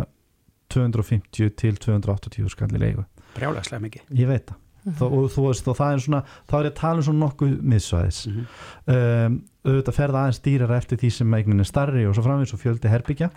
[0.68, 3.04] 250 til 280 skalli leigu.
[3.36, 4.02] Brjálagslega mikið.
[4.18, 4.56] Ég veit það.
[4.98, 7.22] Þó, og þú veist og það er svona þá er ég að tala um svona
[7.26, 8.46] nokkuð miðsvæðis Mhm.
[8.94, 9.38] um,
[9.68, 12.88] auðvitað ferða aðeins dýrar eftir því sem eignin er starri og svo framvegis og fjöldi
[12.88, 13.30] herbyggja.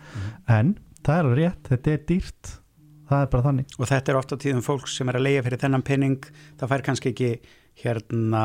[0.48, 2.58] En það er rétt, þetta er dýrt.
[3.12, 3.66] Það er bara þannig.
[3.80, 6.22] Og þetta er ofta tíðum fólk sem er að leia fyrir þennan penning
[6.58, 7.40] það fær kannski ekki
[7.84, 8.44] hérna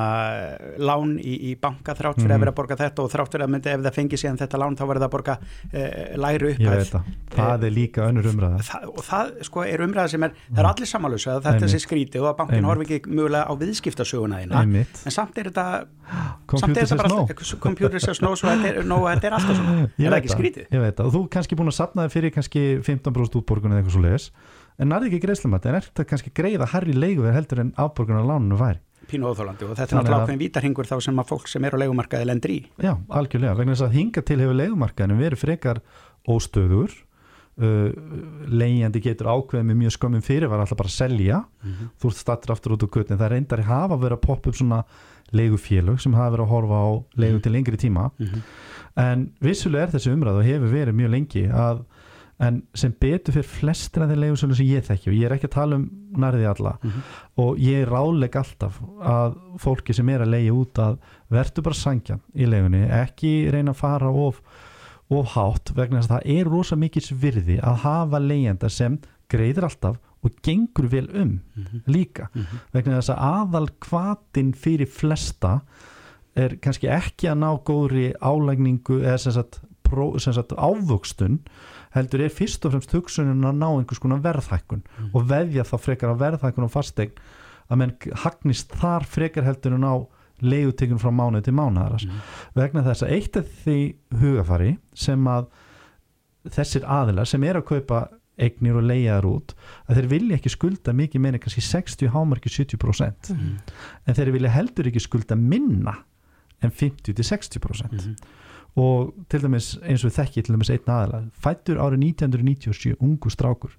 [0.83, 2.37] lán í, í banka þrátt fyrir Mhm.
[2.37, 4.61] að vera að borga þetta og þrátt fyrir að myndi ef það fengi síðan þetta
[4.63, 5.39] lán þá verður það að borga
[5.73, 6.91] eh, læri ég upphæð.
[6.91, 7.03] það,
[7.37, 8.63] það er líka önnur umræða.
[8.71, 11.75] það, og það sko er umræða sem er það er allir samanlösu að þetta Einmitt.
[11.77, 14.61] sé skrítið og að bankin horfi ekki mögulega á viðskiptasöguna þína.
[14.63, 15.67] Einmitt, en samt er þetta
[16.47, 17.27] þetta no.
[17.27, 19.89] bara computer says no svo þetta er, er alltaf svona.
[19.99, 20.69] Er það ekki skrítið?
[20.71, 23.83] Ég veit það, og þú kannski búin að sapna þig fyrir kannski 15% útborgun eða
[23.83, 24.29] eitthvað svo leiðis
[24.77, 28.25] en nærði ekki greiðslumat, en er þetta kannski greiða herri leiguverð heldur en afborgun á
[28.29, 28.81] lánunu væri
[29.11, 31.83] pínu óþólandi og þetta er náttúrulega ákveðin vítarhingur þá sem að fólk sem er á
[31.83, 32.61] leigumarkaði lendir í.
[32.83, 35.83] Já, algjörlega, vegna þess að hinga til hefur leigumarkaðinu verið frekar
[36.27, 36.95] óstöður
[37.63, 37.91] uh,
[38.51, 41.43] leigjandi getur ákveðið með mjög skömmum fyrir var alltaf bara að selja.
[42.01, 44.59] Þú ert stattur aftur út úr gutin, það reyndar að hafa verið að poppa upp
[44.61, 44.81] svona
[45.35, 46.89] leigufélög sem hafa verið að horfa á
[47.19, 48.11] leigu til lengri tíma.
[48.19, 48.43] Mhm.
[48.97, 51.83] en vissulega er þessi umræð og hefur verið mjög lengi að
[52.39, 55.49] en sem betur fyrir flestir af þeir leigusölu sem ég þekki og ég er ekki
[55.49, 55.87] að tala um
[56.21, 57.03] nærði alla Mhm.
[57.39, 60.99] og ég ráðleg alltaf að fólki sem er að leigja út að
[61.31, 64.43] verður bara sangjan í leigunni ekki reyna að fara of,
[65.11, 68.99] of hátt vegna þess að það er rosa mikils virði að hafa leigjenda sem
[69.33, 71.41] greiðir alltaf og gengur vel um
[71.87, 72.29] líka.
[72.73, 75.61] Vegna þess að aðal kvatin fyrir flesta
[76.37, 81.39] er kannski ekki að ná góðri álægningu eða sem sagt, pró, sem sagt ávöxtun
[81.95, 86.15] heldur er fyrst og fremst hugsunin að ná einhvers konar verðhækkun og veðja þá frekar
[86.15, 87.17] á verðhækkun og fastegn
[87.67, 89.95] að menn hagnist þar frekar heldur en á
[90.45, 92.05] leigutekun frá mánuð til mánuðaras
[92.57, 93.79] vegna þess að eitt af því
[94.21, 95.49] hugafari sem að
[96.53, 98.07] þessir aðilar sem er að kaupa
[98.37, 99.55] eignir og leiðar út
[99.89, 104.91] að þeir vilja ekki skulda mikið meina kannski 60 hámarki 70% en þeir vilja heldur
[104.91, 105.97] ekki skulda minna
[106.65, 108.13] en 50-60%
[108.77, 111.23] og til dæmis eins og þekki til dæmis einn aðila.
[111.33, 113.73] Fættur árið 1997 ungu strákur.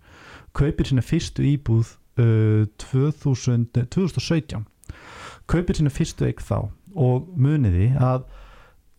[0.57, 4.65] Kaupir sína fyrstu íbúð uh, 2000, 2017
[5.47, 6.57] kaupir sína fyrstu eign þá
[6.97, 8.25] og muniði að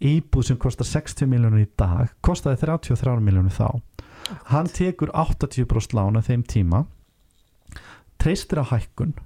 [0.08, 3.80] íbúð sem kostar 60 miljónur í dag kostaði 33 miljónur þá.
[4.52, 6.84] Hann tekur 80% lána þeim tíma
[8.18, 9.16] treystir á hækkun.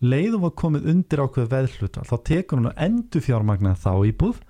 [0.00, 4.40] Leiðum var komið undir ákveð veðhlutal þá tekur hann að endur fjármagna þá íbúð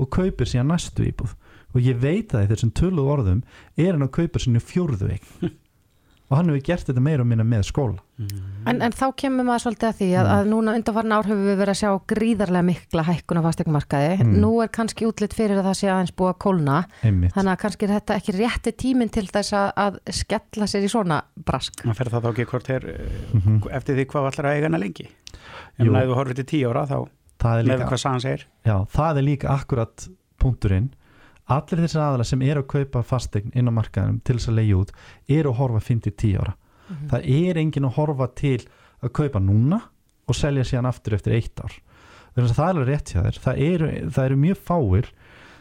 [0.00, 1.36] og kaupir síðan næstu íbúð
[1.70, 3.42] og ég veit að í þessum töluð orðum
[3.78, 5.50] er hann að kaupa sínu fjórðu eign
[6.30, 7.98] og hann hefur gert þetta meira og minna með skóla
[8.68, 11.56] En, en þá kemur maður svolítið að því að, að núna undanfarn ár hefur við
[11.56, 14.10] verið að sjá gríðarlega mikla hækkun á fastegnumarkaði.
[14.20, 14.34] Mm.
[14.42, 16.74] Nú er kannski útlitt fyrir að það sé aðeins búið að kólna.
[17.00, 20.84] einmitt Þannig að kannski er þetta ekki rétti tíminn til þess að, að skella sér
[20.84, 21.80] í svona brask.
[21.88, 22.86] það fer það þá ekki hvort er
[23.32, 23.56] Mhm.
[23.80, 25.90] eftir því hvað allar að eiga hana lengi ef Jú.
[25.96, 26.98] næðu horfið til tíu ára þá
[27.40, 28.46] með líka hvað sagan segir?
[28.66, 30.08] Já, það er líka akkurat
[30.40, 30.90] punkturinn.
[31.50, 34.80] Allir þessar aðalega sem eru að kaupa fastegn inn á markaðinum til þess að leiða
[34.80, 34.92] út
[35.26, 36.56] eru að horfa 5-10 ára.
[37.10, 38.58] Það er engin að horfa til
[39.00, 39.80] að kaupa núna
[40.30, 41.74] og selja síðan aftur eftir eitt ár.
[42.34, 43.40] Þannig að það er alveg rétt hjá þér.
[43.44, 45.10] Það eru, það eru mjög fáir.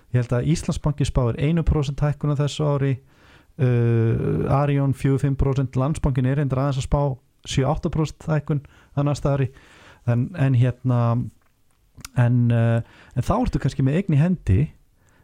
[0.10, 2.94] Ég held að Íslandsbanki spáir 1% hækkun á þessu ári.
[3.60, 7.02] Uh, Arjón 4-5% landsbankin er eindir aðeins að spá
[7.50, 8.62] 7-8% hækkun
[8.96, 9.50] á næsta ári.
[10.10, 11.00] En, en hérna
[12.20, 12.80] en, uh,
[13.16, 14.60] en þá ertu kannski með eign í hendi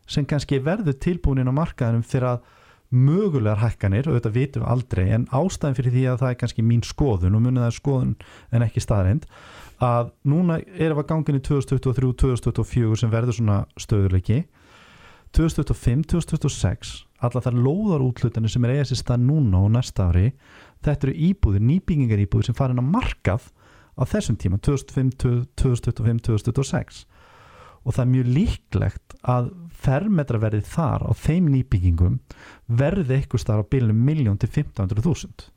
[0.09, 2.43] sem kannski verður tilbúin á markaðinum fyrir að
[2.95, 6.65] mögulegar hækkanir og þetta vitum við aldrei en ástæðin fyrir því að það er kannski
[6.65, 8.13] mín skoðun og munið það er skoðun
[8.51, 9.25] en ekki staðrind
[9.83, 14.43] að núna erum við gangin í 2023-2024 sem verður svona stöðurleiki
[15.35, 16.93] 2025-2026
[17.25, 20.29] alla þar lóðar útlutanir sem er eiga sér stað núna og næsta ári
[20.85, 23.49] þetta eru íbúðir, nýbyggingar íbúðir sem farin að markað
[23.95, 27.05] á þessum tíma 2025-2026
[27.85, 29.45] og það er mjög líklegt að
[29.85, 32.15] fermetraverðið þar á þeim nýbyggingum
[32.65, 35.53] verði eitthvað starf á bílunum miljón til 1500.000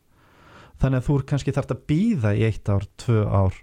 [0.78, 3.55] þannig að þú kannski þarf að býða í eitt ár, tvö ár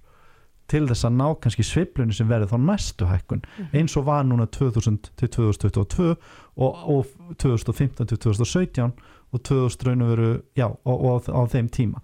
[0.71, 3.43] til þess að ná kannski sveiflunni sem verður þá næstu hækkun.
[3.77, 7.05] Eins og var núna 2000 til 2022 og, og
[7.37, 8.95] 2015 til 2017
[9.35, 12.01] og 2000 raun og veru já, og, á þeim tíma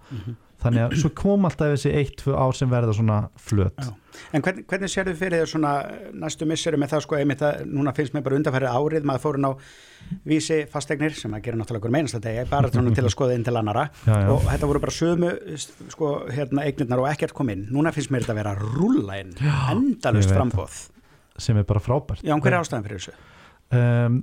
[0.62, 3.82] þannig að svo kom alltaf þessi eitt, tvö ár sem verða svona flöt.
[3.82, 3.92] Já.
[4.36, 5.70] En hvern, hvernig sér þið fyrir þér svona
[6.22, 9.46] næstu misseru með það sko einmitt að núna finnst mér bara undanfærið árið maður fórin
[9.48, 9.52] á
[10.28, 13.46] vísi fastegnir sem að gera náttúrulega okkur meinast að degi bara til að skoða inn
[13.46, 14.28] til annara Já, já.
[14.34, 15.30] og þetta voru bara sömu
[15.94, 17.64] sko hérna eignirnar og ekkert kom inn.
[17.72, 19.32] Núna finnst mér þetta að vera að rúlla inn.
[19.72, 20.80] Endalust frambóð
[21.40, 22.20] sem er bara frábært.
[22.22, 23.16] Já, hver er ástæðan fyrir þessu?
[23.72, 24.20] um,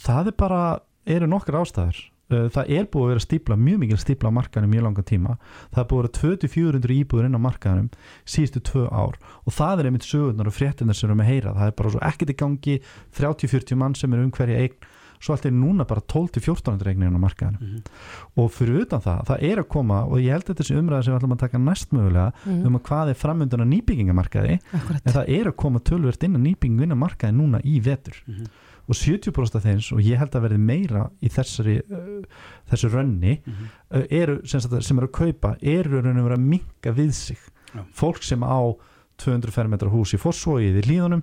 [0.00, 0.62] það er bara
[1.10, 2.00] eru nokkur ástæður
[2.30, 5.36] það er búið að vera stípla, mjög mikil stípla á markaðinu mjög langan tíma,
[5.72, 7.90] það er búið að vera 2400 íbúður inn á markaðinum
[8.24, 9.18] síðustu tvö ár.
[9.46, 11.92] Og það er einmitt sögurnar og fréttinnar sem við erum að heyra, það er bara
[11.94, 12.78] svo ekkert í gangi
[13.18, 14.88] 30-40 mann sem er um hverja eign.
[15.20, 17.82] Svo allt er núna bara 12-1400 eignir inn á markaðinu
[18.40, 21.12] og fyrir utan það, það er að koma og ég held að þessi umræða sem
[21.12, 22.32] við ætlum að taka næst mögulega
[22.70, 24.56] um að hvað er framöndan að nýbyggingamarkaði
[28.90, 32.40] Og 70% af þeins og ég held að verði meira í þessari uh,
[32.72, 36.48] þessu rönni uh, eru, sem, sagt, sem eru að kaupa eru raun og vera að
[36.56, 37.38] minka við sig.
[37.70, 37.84] Já.
[37.94, 38.74] fólk sem á
[39.22, 41.20] 200 fermetra hús í Fossvóið í Líðunum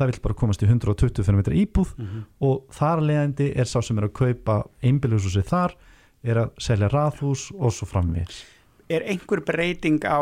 [0.00, 1.92] það vil bara komast í 120 fermetra íbúð
[2.46, 5.76] og þar leðandi er sá sem er að kaupa einbíluhúsi þar
[6.24, 8.42] er að selja raðhús og svo framvegis.
[8.90, 10.20] Er einhver breyting á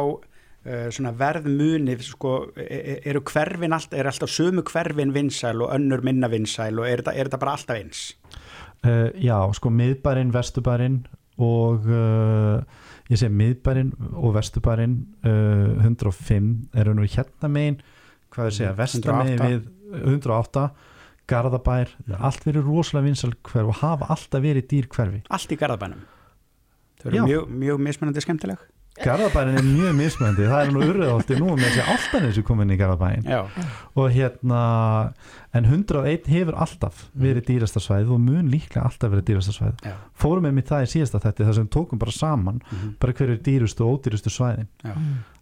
[0.95, 6.03] svona verðmuni sko, e- e- eru hverfin alltaf, er alltaf sömu hverfin vinsæl og önnur
[6.05, 8.03] minna vinsæl og er þetta, bara alltaf eins?
[8.87, 11.01] Uh, já, sko miðbærin, vestubærin
[11.39, 12.61] og uh,
[13.11, 17.81] ég segi miðbærin og vestubærin uh, 105 eru nú hérna megin
[18.31, 19.49] hvað er að segja, vestamegin 108.
[19.49, 20.69] við 108
[21.29, 21.91] Garðabær,
[22.25, 26.07] allt verið rosalega vinsal hverf og hafa alltaf verið dýr hverfi Allt í garðabænum.
[27.03, 28.63] Þau eru mjög, mjög mismunandi skemmtileg.
[29.05, 32.79] Garðabærin er mjög mismöndi, það er nú urðaholti nú með þessi alltaf þessu komin í
[32.81, 33.41] Garðabærin Já,
[33.95, 34.63] og hérna
[35.55, 39.95] en 101 hefur alltaf verið dýrasta svæð og mun líklega alltaf verið dýrasta svæð já,
[40.19, 42.95] fórum við með það í síðasta þetta þar sem við tókum bara saman Mhm.
[43.01, 44.93] bara hverju er dýrustu og ódýrustu svæðin já.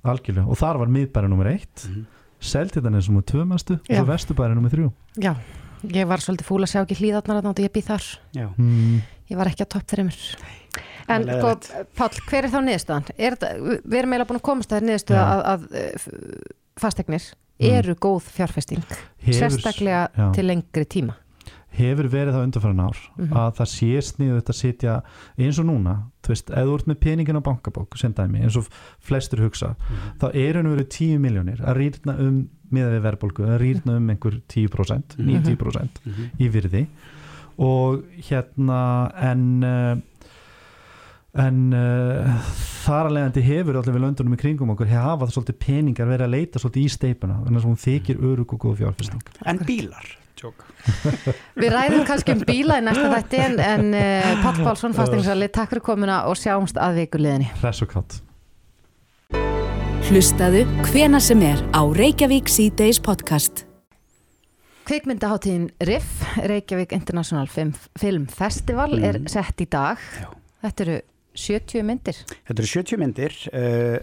[0.04, 2.06] algjörlega og þar var miðbæri nummer eitt Mhm.
[2.40, 4.00] Seltirtan er sem tvö mestu Já.
[4.02, 5.34] og vesturbæri nummer þrjú Já,
[5.88, 8.04] ég var svolítið fúl að sjá ekki hlýðarnar að ég býð þar.
[8.34, 8.48] já.
[8.58, 9.00] mm,
[9.30, 10.20] Ég var ekki á topp þeirri mér.
[11.08, 11.82] En er sko.
[11.96, 13.10] Páll, hver er þá niðurstaðan?
[13.16, 15.28] Er við erum eiginlega búin að komast að það niðurstöða Já.
[15.32, 16.08] að, að eh,
[16.82, 17.70] fastegnir Mm.
[17.72, 18.82] eru góð fjárfesting,
[19.24, 20.26] hefur, sérstaklega já.
[20.36, 21.14] til lengri tíma.
[21.72, 23.32] hefur verið það undanfæran ár Mhm.
[23.32, 25.02] að það sé sniðu þetta að sitja
[25.38, 28.56] eins og núna, þú veist, ef þú ert með peningin á bankabók, sem dæmi, eins
[28.56, 28.68] og
[29.00, 29.74] flestur hugsa,
[30.20, 34.08] þá er hann verið 10 miljónir að rýrna um miða við verðbólgu, að rýrna um
[34.10, 36.00] einhver 10% 90%
[36.38, 36.86] í virði
[37.62, 38.82] og hérna
[39.30, 39.96] en uh,
[41.36, 42.52] en uh,
[42.86, 46.26] þar að leiðandi hefur allir við löndunum í kringum okkur hafa það svolítið peningar verið
[46.28, 50.06] að leita svolítið í steipuna þannig að hún þykir örug og góð fjárfesting En bílar,
[50.38, 50.64] tjók.
[51.60, 55.74] Við ræðum kannski um bíla í næsta þætti en, en uh, Páll Pálsson, fasteignsali, takk
[55.74, 57.50] fyrir komuna og sjáumst að vikuleginni.
[57.60, 58.20] hress og kátt
[60.06, 63.65] Hlustaðu hvena sem er á Reykjavík C-Days podcast.
[64.86, 69.98] Kvikmyndaháttíðin RIF, Reykjavík International Film, Film Festival, er sett í dag.
[70.14, 70.28] Já.
[70.62, 70.98] Þetta eru
[71.36, 72.20] 70 myndir.
[72.46, 73.96] Þetta eru 70 myndir, uh,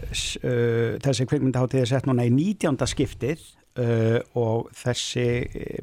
[0.44, 2.76] uh, þessi kvikmyndaháttíð er sett núna í 19.
[2.92, 3.46] skiptið
[3.80, 5.26] uh, og þessi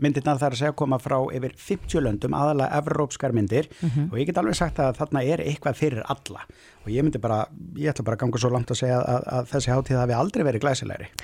[0.06, 4.38] myndirna þar að segja koma frá yfir 50 löndum, aðalega evrópskar myndir og ég get
[4.38, 6.46] alveg sagt að þarna er eitthvað fyrir alla
[6.86, 7.44] og ég myndi bara,
[7.74, 10.46] ég ætla bara að ganga svo langt að segja að, að þessi háttíð hafi aldrei
[10.46, 11.16] verið glæsilegri.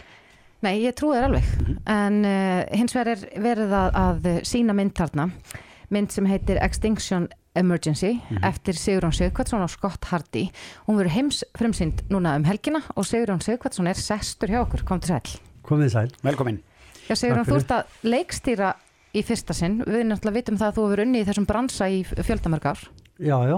[0.66, 1.50] Nei, ég trúi þér alveg.
[1.86, 5.28] En uh, hins vegar er verið að, að sína mynd þarna.
[5.94, 7.28] Mynd sem heitir Extinction
[7.58, 10.48] Emergency eftir Sigurjón Sigurkvætsson og Scott Hardy.
[10.88, 14.84] Hún verður heims fremsynd núna um helgina og Sigurjón Sigurkvætsson er sestur hjá okkur.
[14.88, 15.38] Kom til sæl.
[15.68, 16.12] Komið sæl.
[16.26, 16.60] Velkomin.
[17.08, 18.74] Já, Sigurjón, Takk þú ert að leikstýra
[19.18, 19.80] í fyrsta sinn.
[19.86, 22.88] Við náttúrulega vitum það að þú hefur unni í þessum bransa í fjöldamörg ár.
[23.18, 23.58] Já, já.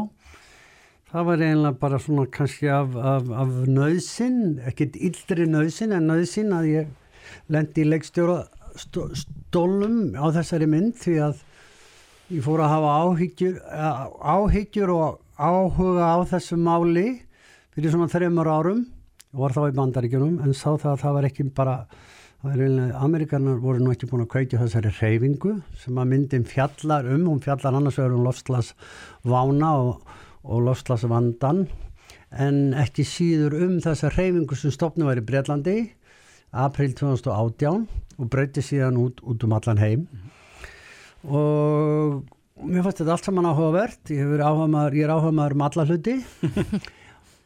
[1.10, 6.54] Það var eiginlega bara svona kannski af, af, af nöðsin, ekkert yldri nöðsin en nöðsin
[6.54, 6.92] að ég
[7.50, 8.44] lendi í leikstjóra
[8.78, 11.42] stó- stólum á þessari mynd því að
[12.36, 13.58] ég fór að hafa áhyggjur,
[14.36, 17.08] áhyggjur og áhuga á þessu máli
[17.74, 18.86] fyrir svona þreymur árum.
[19.34, 21.76] Og var þá í bandaríkjunum en sá það að það var ekki bara
[22.40, 27.42] Amerikanar voru nú ekki búin að kveitja þessari reyfingu sem að myndin fjallar um, hún
[27.44, 30.06] fjallar annars vegar um lofslagsvána og,
[30.44, 31.66] og lofslagsvandan
[32.30, 35.78] en ekki síður um þessa reyfingu sem stopnum var í Breitlandi
[36.52, 37.88] april 2018
[38.20, 40.06] og breyti síðan út, út um allan heim.
[41.24, 42.24] Og
[42.66, 44.02] mér fannst þetta allt saman áhugavert.
[44.12, 46.18] Ég er áhuga maður um alla hluti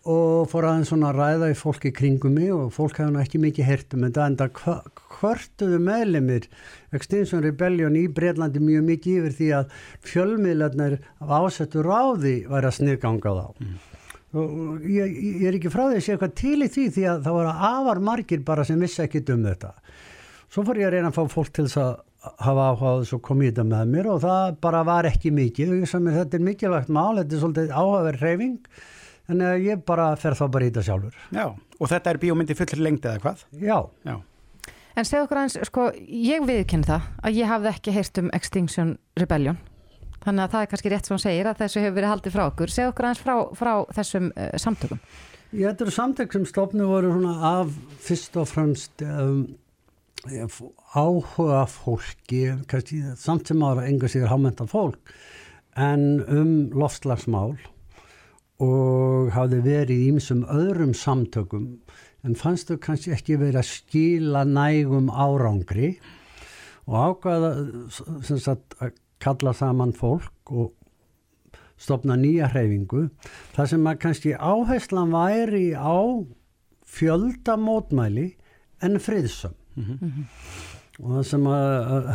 [0.03, 3.67] og fór aðeins svona að ræða í fólki kringum mig og fólk hefði ekki mikið
[3.69, 6.47] hert um þetta en það hvörtuðu meðlemið
[6.97, 9.75] Extinction Rebellion í Breitlandi mjög mikið yfir því að
[10.11, 13.45] fjölmiðlarnir af ásettu ráði væri að sniðganga þá.
[13.63, 13.77] Mm.
[14.33, 17.21] og ég, ég er ekki frá því að sé eitthvað til í því því að
[17.27, 19.71] það voru afar margir bara sem vissi ekki um þetta.
[20.51, 21.93] Svo fór ég að reyna að fá fólk til þess að
[22.43, 25.71] hafa áhugað komið þetta með mér og það bara var ekki mikið.
[25.71, 28.59] Og ég sagði mér þetta er mikilvægt mál, þetta er svolítið áhugaverð hreyfing
[29.29, 31.19] Þannig að ég bara fer þá bara í þetta sjálfur.
[31.31, 33.43] Já, og þetta er bíómyndi fullir lengti eða hvað?
[33.63, 33.77] Já.
[34.03, 34.15] Já.
[34.93, 38.91] En segð okkur eins, sko, ég viðkynna það að ég hafði ekki heyrt um Extinction
[39.17, 39.57] Rebellion.
[40.23, 42.43] Þannig að það er kannski rétt sem hún segir að þessu hefur verið haldið frá
[42.45, 42.71] okkur.
[42.71, 45.01] Segð okkur eins frá, frá þessum uh, samtökum.
[45.53, 49.43] Ég, þetta eru samtök sem stofnu voru af fyrst og fremst um,
[50.93, 55.13] áhuga fólki, kannski samt sem ára enga sigur hámenta fólk,
[55.75, 57.57] en um loftslagsmál
[58.61, 61.67] og hafði verið í ýmsum öðrum samtökum
[62.23, 65.95] en fannst þau kannski ekki verið að skila nægum árangri
[66.87, 67.51] og ákvaða
[68.37, 68.93] sagt, að
[69.23, 70.71] kalla saman fólk og
[71.79, 73.07] stopna nýja hreyfingu
[73.55, 76.23] þar sem að kannski áherslan væri á
[76.93, 78.33] fjölda mótmæli
[78.83, 80.25] en friðsum mm -hmm.
[80.99, 82.09] og það sem að, að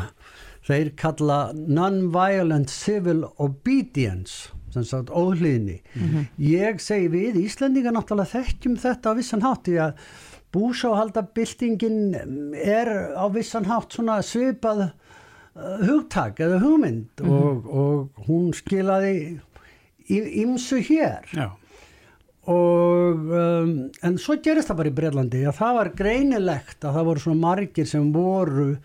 [0.69, 6.25] þeir kalla non-violent civil obedience sem sagt óhlýðni mm -hmm.
[6.37, 9.93] ég segi við Íslandingar náttúrulega þekkjum þetta á vissan hátt því að
[10.53, 12.15] búsáhaldabildingin
[12.55, 14.91] er á vissan hátt svona svipað uh,
[15.85, 17.33] hugtak eða hugmynd mm -hmm.
[17.33, 19.41] og, og hún skilaði
[20.09, 21.51] ímsu hér Já.
[22.49, 27.05] og um, en svo gerist það bara í Breitlandi að það var greinilegt að það
[27.05, 28.77] voru svona margir sem voru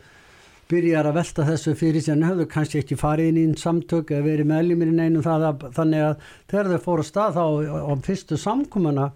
[0.74, 4.12] byrjar að velta þessu fyrir sér en höfðu kannski ekki farið inn í einn samtök
[4.14, 7.46] eða verið meðlumir í neinu það að, þannig að þegar þau fóru stað þá
[7.88, 9.08] á fyrstu samkumana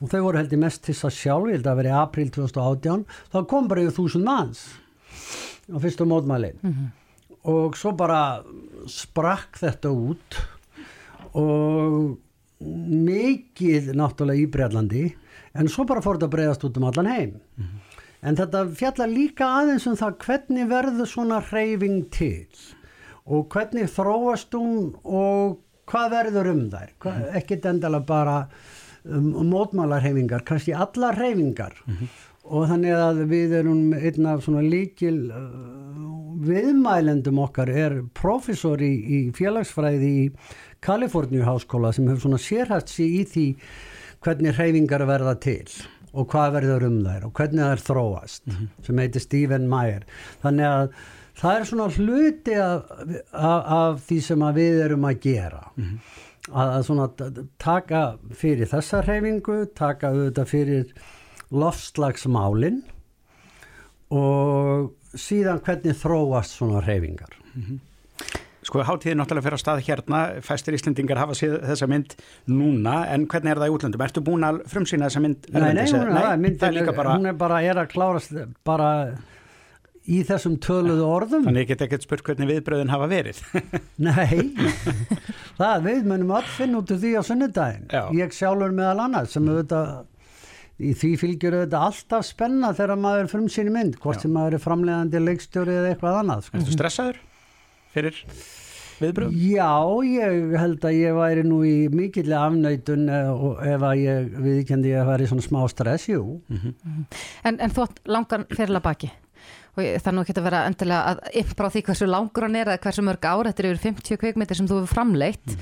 [0.00, 3.38] og þau voru heldur mest til að sjálf, ég held að verið april 2018, þá
[3.52, 4.66] kom bara yfir þúsund manns
[5.70, 6.88] á fyrstu mótmælin mm -hmm.
[7.52, 8.42] og svo bara
[8.86, 10.40] sprakk þetta út
[11.36, 12.18] og
[13.06, 15.04] mikið náttúrulega í Breitlandi
[15.54, 17.85] en svo bara fór þetta að breyðast út um allan heim mm -hmm.
[18.26, 22.48] En þetta fjallar líka aðeins um það hvernig verður svona hreyfing til
[23.26, 25.60] og hvernig þróast hún og
[25.90, 26.92] hvað verður um þær.
[27.02, 27.38] Hvað, mhm.
[27.40, 28.36] ekkit endala bara
[29.04, 32.08] um, um mótmálarheyfingar, kannski alla hreyfingar mm -hmm.
[32.44, 35.86] og þannig að við erum einn af svona líkil uh,
[36.46, 40.30] viðmælendum okkar er profesor í, í félagsfræði í
[40.80, 43.46] Kaliforníu háskóla sem hefur svona sérhæft sér í því
[44.20, 45.66] hvernig hreyfingar verða til
[46.16, 48.68] og hvað verður um þær og hvernig þær þróast mm -hmm.
[48.86, 50.06] sem heitir Stephen Meyer
[50.42, 50.94] þannig að
[51.36, 52.94] það er svona hluti af,
[53.32, 55.98] af, af því sem við erum að gera mm -hmm.
[56.52, 57.08] að, að svona
[57.58, 58.02] taka
[58.32, 60.94] fyrir þessa hreyfingu taka auðvitað fyrir
[61.50, 62.82] lofslagsmálin
[64.10, 67.78] og síðan hvernig þróast svona hreyfingar mm -hmm.
[68.66, 72.16] Sko hátíðin náttúrulega fyrir að stað hérna, fæstir Íslendingar hafa séð þessa mynd
[72.50, 74.02] núna, en hvernig er það í útlöndum?
[74.08, 75.46] Ertu búin að frumsýna þessa mynd?
[75.54, 77.14] Nei, nei, hún, nei, er, myndin, er bara...
[77.14, 78.34] hún er bara er að klárast
[78.66, 78.90] bara
[80.06, 81.46] í þessum töluðu orðum.
[81.46, 83.40] Þannig get ekkert spurt hvernig viðbröðin hafa verið.
[84.08, 84.50] nei,
[85.58, 87.88] það við munum all finna út úr því á sunnudagin.
[87.90, 88.02] Já.
[88.18, 89.94] Ég sjálfur meðal annað sem auðvitað
[90.76, 94.66] í því fylgjur auðvitað alltaf spenna þegar maður er frumsýni mynd, hvort sem maður er
[94.66, 96.46] framlegandi leikstjóri eða eitthvað annað.
[96.48, 96.60] Sko.
[96.60, 97.22] Erstu stressaður?
[97.96, 98.22] Fyrir
[99.00, 99.36] viðbröðum?
[99.50, 99.72] Já,
[100.08, 103.44] ég held að ég væri nú í mikillega afnætun eh,
[103.74, 106.40] ef að ég viðkendi að væri svona smá stress, jú.
[106.48, 107.06] Mm -hmm.
[107.44, 109.12] en, en þú langar fyrirla baki
[109.76, 112.56] og það er nú ekki að vera endilega að ympra á því hversu langur hann
[112.56, 115.52] er eða hversu mörg ára, þetta eru yfir 50 kveikmyndir sem þú hefur framleitt.
[115.52, 115.60] Mm.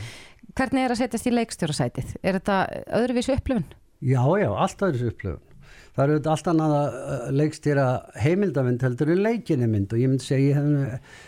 [0.55, 2.14] Hvernig er að setjast í leikstjórasætið?
[2.22, 2.59] Er þetta
[3.01, 3.66] öðruvísu upplifun?
[3.99, 5.43] Já, já, allt öðruvísu upplifun.
[5.95, 7.87] Það eru allt annað að leikstýra
[8.22, 11.22] heimildamind heldur en leikinni mynd og ég myndi segja ég hef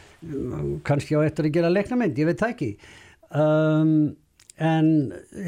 [0.87, 2.71] kannski á eftir að gera leiknamynd, ég veit það ekki.
[3.37, 3.91] Um,
[4.57, 4.91] en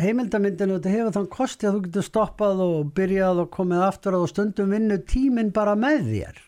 [0.02, 4.26] heimildamyndinu þetta hefur þann kosti að þú getur stoppað og byrjað og komið aftur og
[4.30, 6.42] stundum vinnu tíminn bara með þér.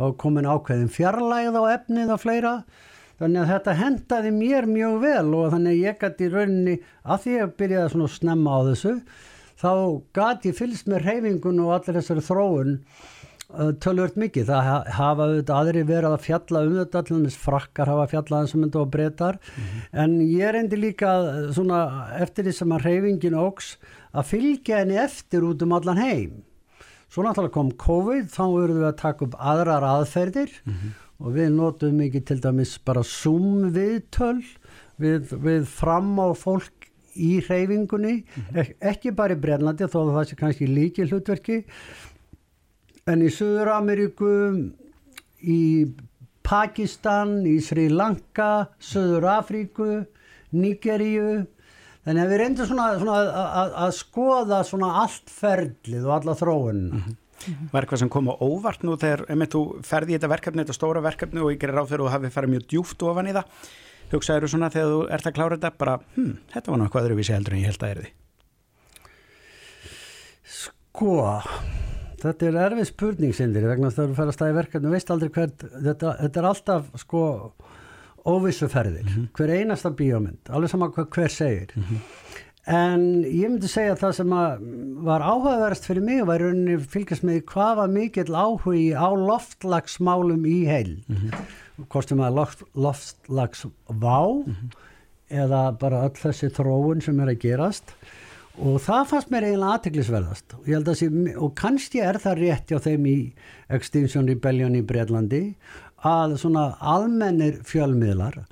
[0.00, 2.54] Þá komin ákveðin fjarlægð á efnið og fleira.
[3.20, 7.34] Þannig að þetta hendaði mér mjög vel og þannig að ég gæti rauninni að því
[7.44, 8.94] að byrjaði svona snemma á þessu
[9.60, 9.72] þá
[10.16, 12.78] gæti fylgst með reyfingun og allir þessari þróun
[13.82, 18.06] tölvört mikið, það ha- hafa auðvitað aðri verið að fjalla um þetta allir frakkar hafa
[18.12, 19.38] fjallað eins og mynda og breytar
[19.92, 21.80] en ég reyndi líka uh, svona
[22.22, 23.72] eftir því sem að reyfingin óks
[24.14, 26.38] að fylgja henni eftir út um allan heim.
[27.10, 30.52] Svo náttúrulega kom COVID, þá verðum við að taka upp aðrar aðferðir
[31.20, 34.38] og við notum mikið til dæmis bara Zoom viðtöl
[35.02, 36.86] við, við fram á fólk
[37.18, 38.20] í hreyfingunni,
[38.54, 41.56] Ek, ekki bara í Brennlandi þó að það sé kannski líki hlutverki,
[43.08, 44.34] en í Suður Ameríku,
[45.40, 45.60] í
[46.44, 49.92] Pakistan, í Sri Lanka, Suður Afríku,
[50.56, 51.46] Nigeríu,
[52.00, 53.16] Þannig að við reyndum svona, svona
[53.84, 57.00] að, skoða svona allt ferlið og alla þróunina.
[57.72, 60.76] Var eitthvað sem kom á óvart nú þegar einmitt þú ferði í þetta verkefni, þetta
[60.76, 63.68] stóra verkefni og ég gerir ráð þegar þú hafi farið mjög djúft ofan í það.
[64.10, 67.36] Hugsaður þú svona þegar þú ert að klára þetta bara, hm, þetta var náttúrulega öðruvísi
[67.36, 68.12] heldur en ég held að er því.
[70.56, 71.14] Sko,
[72.22, 75.64] þetta er erfið spurning sindir vegna að þú fer að staði verkefni, veist aldrei hvert,
[75.86, 77.24] þetta, þetta er alltaf sko
[78.30, 81.74] óvissuferðir, hver einasta bíómynd, alveg sama hvað hver segir.
[82.70, 84.64] En ég myndi segja að það sem að
[85.06, 90.58] var áhugaverðast fyrir mig var rauninni fylgjast með hvað var mikill áhugi á loftlagsmálum í
[90.68, 90.92] heil.
[91.88, 94.18] Hvort sem að loft, loftlagsvá
[95.30, 97.94] eða bara öll þessi þróun sem er að gerast
[98.60, 100.68] og það fannst mér eiginlega aðteglisverðast og,
[101.40, 103.16] og kannski er það rétt hjá þeim í
[103.72, 105.42] Extinction Rebellion í Breitlandi
[106.06, 108.42] að svona almennir fjölmiðlar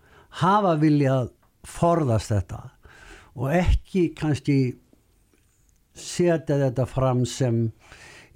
[0.40, 1.32] hafa viljað
[1.68, 2.62] forðast þetta
[3.38, 4.58] og ekki kannski
[5.98, 7.66] setja þetta fram sem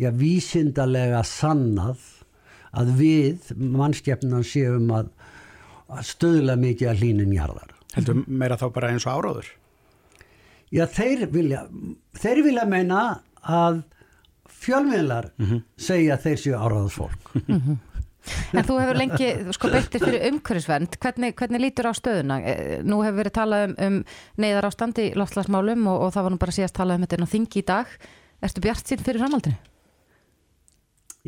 [0.01, 2.03] já, vísindalega sannað
[2.73, 5.11] að við mannskepnan séum að,
[5.93, 7.75] að stöðla mikið að hlínun jarðar.
[7.93, 9.51] Heldur meira þá bara eins og áráður?
[10.73, 11.67] Já, þeir vilja,
[12.17, 13.01] þeir vilja meina
[13.45, 13.83] að
[14.63, 15.33] fjölmiðlar
[15.77, 17.33] segja að þeir séu áráðs fólk.
[18.55, 22.37] En þú hefur lengi sko beittir fyrir umhverfisvernd, hvernig, hvernig lítur á stöðuna?
[22.47, 23.97] Eh, Nú hefur verið talað um, um
[24.45, 27.27] neyðar ástand í loftslagsmálum og, og það var nú bara síðast talað um þetta inn
[27.27, 27.97] á þingi í dag.
[28.47, 29.59] Ertu bjart sín fyrir framhaldinu?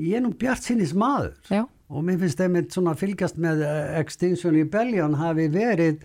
[0.05, 1.65] Ég er nú bjart sinnis maður Já.
[1.91, 3.67] og mér finnst þeim svona fylgjast með
[4.01, 6.01] Extinction Rebellion hafi verið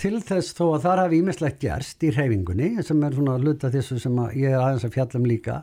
[0.00, 3.98] til þess þó að þar hafi ímislegt gerst í hreyfingunni sem er svona hluta þessu
[4.02, 5.60] sem að ég er aðeins að fjalla um líka.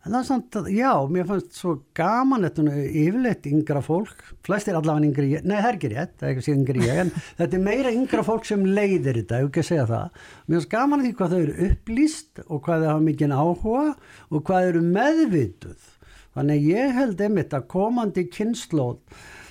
[0.00, 4.22] En það er samt að, já, mér fannst svo gaman þetta yfirleitt yngra fólk.
[4.48, 7.00] Flestir allavega yngri, ég- nei það er ekki rétt það er ekki sér yngri ég,
[7.02, 7.10] en
[7.42, 10.22] þetta er meira yngra fólk sem leiðir þetta, ég ekki að segja það.
[10.46, 13.84] Mér fannst gaman að því hvað þau eru upplýst og hvað þau hafa mikinn áhuga
[14.30, 15.90] og hvað þau eru meðvituð.
[16.38, 18.98] Þannig að ég held einmitt að komandi kynnslóð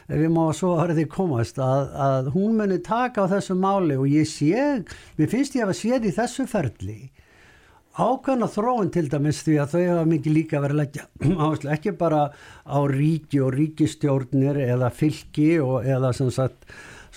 [0.09, 4.09] ef við má svo orðið komast að, að hún muni taka á þessu máli og
[4.09, 4.83] ég sé,
[5.19, 6.99] mér finnst ég að séð í þessu ferli
[7.99, 11.05] ákveðna þróun til dæmis því að þau hafa mikið líka verið leggja
[11.43, 12.21] áherslu ekki bara
[12.63, 16.69] á ríki og ríkistjórnir eða fylki og, eða sem sagt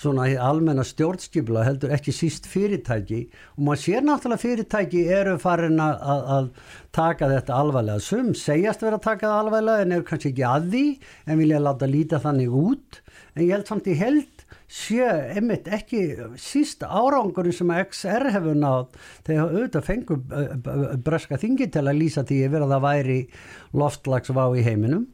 [0.03, 3.23] svona almenna stjórnskipla heldur ekki síst fyrirtæki.
[3.57, 6.51] Og maður sér náttúrulega fyrirtæki eru farin að, að, að
[6.95, 8.03] taka þetta alvarlega.
[8.03, 10.85] Sum segjast vera að taka það alvarlega en eru kannski ekki að því
[11.25, 13.01] en vilja láta líta þannig út.
[13.33, 14.43] En ég held samt í held
[14.73, 16.01] sé einmitt ekki
[16.41, 18.97] síst árangurinn sem XR hefur nátt
[19.27, 23.19] þegar auðvitað fengur uh, uh, breska þingi til að lýsa því að það væri
[23.77, 25.05] loftlagsvá í heiminum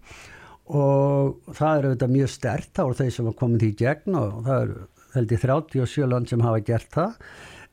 [0.69, 4.41] og það er auðvitað mjög stert þá eru þeir sem hafa komið því gegn og
[4.45, 4.81] það eru
[5.15, 7.15] held ég 37 land sem hafa gert það.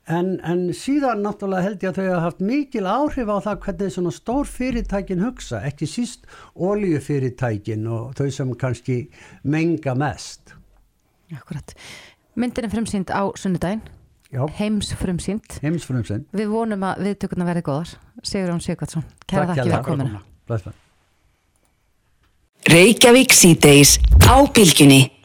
[0.07, 3.95] En, en síðan náttúrulega held ég að þau hafa haft mikil áhrif á það hvernig
[3.97, 9.01] svona stór fyrirtækin hugsa, ekki síst oljufyrirtækin og þau sem kannski
[9.43, 10.55] menga mest.
[11.35, 11.75] Akkurat.
[12.39, 13.83] Myndin er frumsýnd á sunnudaginn,
[14.31, 14.95] Já, heims
[16.37, 17.95] Við vonum að viðtökurna verði góðar.
[18.23, 20.27] Sigurðan Sigvardsson, kæra þakki fyrir komina.
[22.67, 25.16] Reykjavík síðdeis á bylgjunni.